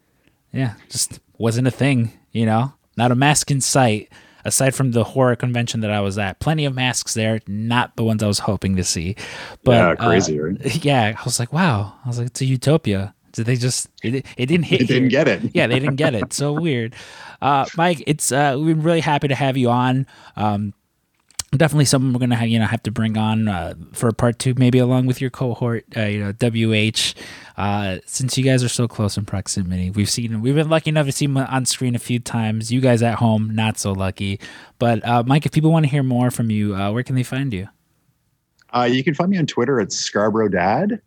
[0.51, 2.13] Yeah, just wasn't a thing.
[2.31, 4.11] You know, not a mask in sight
[4.45, 8.03] aside from the horror convention that I was at, plenty of masks there, not the
[8.03, 9.15] ones I was hoping to see.
[9.63, 10.75] But yeah, crazy, uh, right?
[10.85, 11.95] Yeah, I was like, wow.
[12.05, 13.15] I was like, it's a utopia.
[13.31, 13.87] Did they just?
[14.03, 14.81] It, it didn't hit.
[14.81, 15.51] They didn't get it.
[15.55, 16.33] yeah, they didn't get it.
[16.33, 16.93] So weird.
[17.41, 20.05] Uh, Mike, it's uh, we've been really happy to have you on.
[20.35, 20.73] Um,
[21.57, 24.53] definitely something we're gonna have, you know have to bring on uh, for part two,
[24.55, 27.13] maybe along with your cohort, uh, you know, WH.
[27.57, 31.05] Uh, since you guys are so close in proximity, we've seen we've been lucky enough
[31.05, 32.71] to see him on screen a few times.
[32.71, 34.39] You guys at home, not so lucky.
[34.79, 37.23] But uh, Mike, if people want to hear more from you, uh, where can they
[37.23, 37.67] find you?
[38.73, 41.01] Uh, you can find me on Twitter at Scarborough Dad.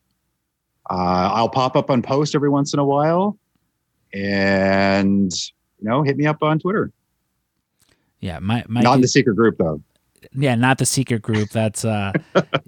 [0.91, 3.39] I'll pop up on post every once in a while,
[4.13, 6.93] and you know, hit me up on Twitter.
[8.21, 9.81] Yeah, my, my not in the secret group though
[10.35, 11.51] yeah, not the secret group.
[11.51, 12.13] That's uh,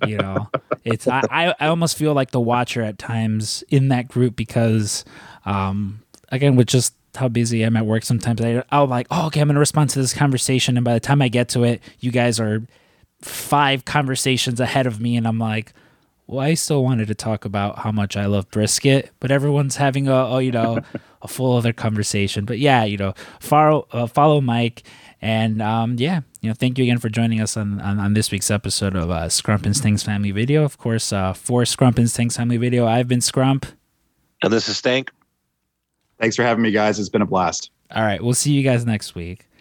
[0.07, 0.49] you know,
[0.85, 5.05] it's I, I, almost feel like the watcher at times in that group because
[5.47, 9.41] Um, again, with just how busy I'm at work, sometimes I, I'll like, oh, okay,
[9.41, 12.11] I'm gonna respond to this conversation, and by the time I get to it, you
[12.11, 12.67] guys are
[13.23, 15.73] five conversations ahead of me, and I'm like.
[16.29, 20.09] Well, I still wanted to talk about how much I love brisket, but everyone's having
[20.09, 20.81] a, a you know
[21.23, 22.45] a full other conversation.
[22.45, 24.83] But yeah, you know, follow uh, follow Mike,
[25.21, 28.31] and um, yeah, you know, thank you again for joining us on on, on this
[28.31, 30.65] week's episode of uh, Scrump and Stinks Family Video.
[30.65, 33.73] Of course, uh, for Scrump and Stinks Family Video, I've been Scrump.
[34.43, 35.11] And this is Stank.
[36.19, 36.99] Thanks for having me, guys.
[36.99, 37.71] It's been a blast.
[37.95, 39.47] All right, we'll see you guys next week.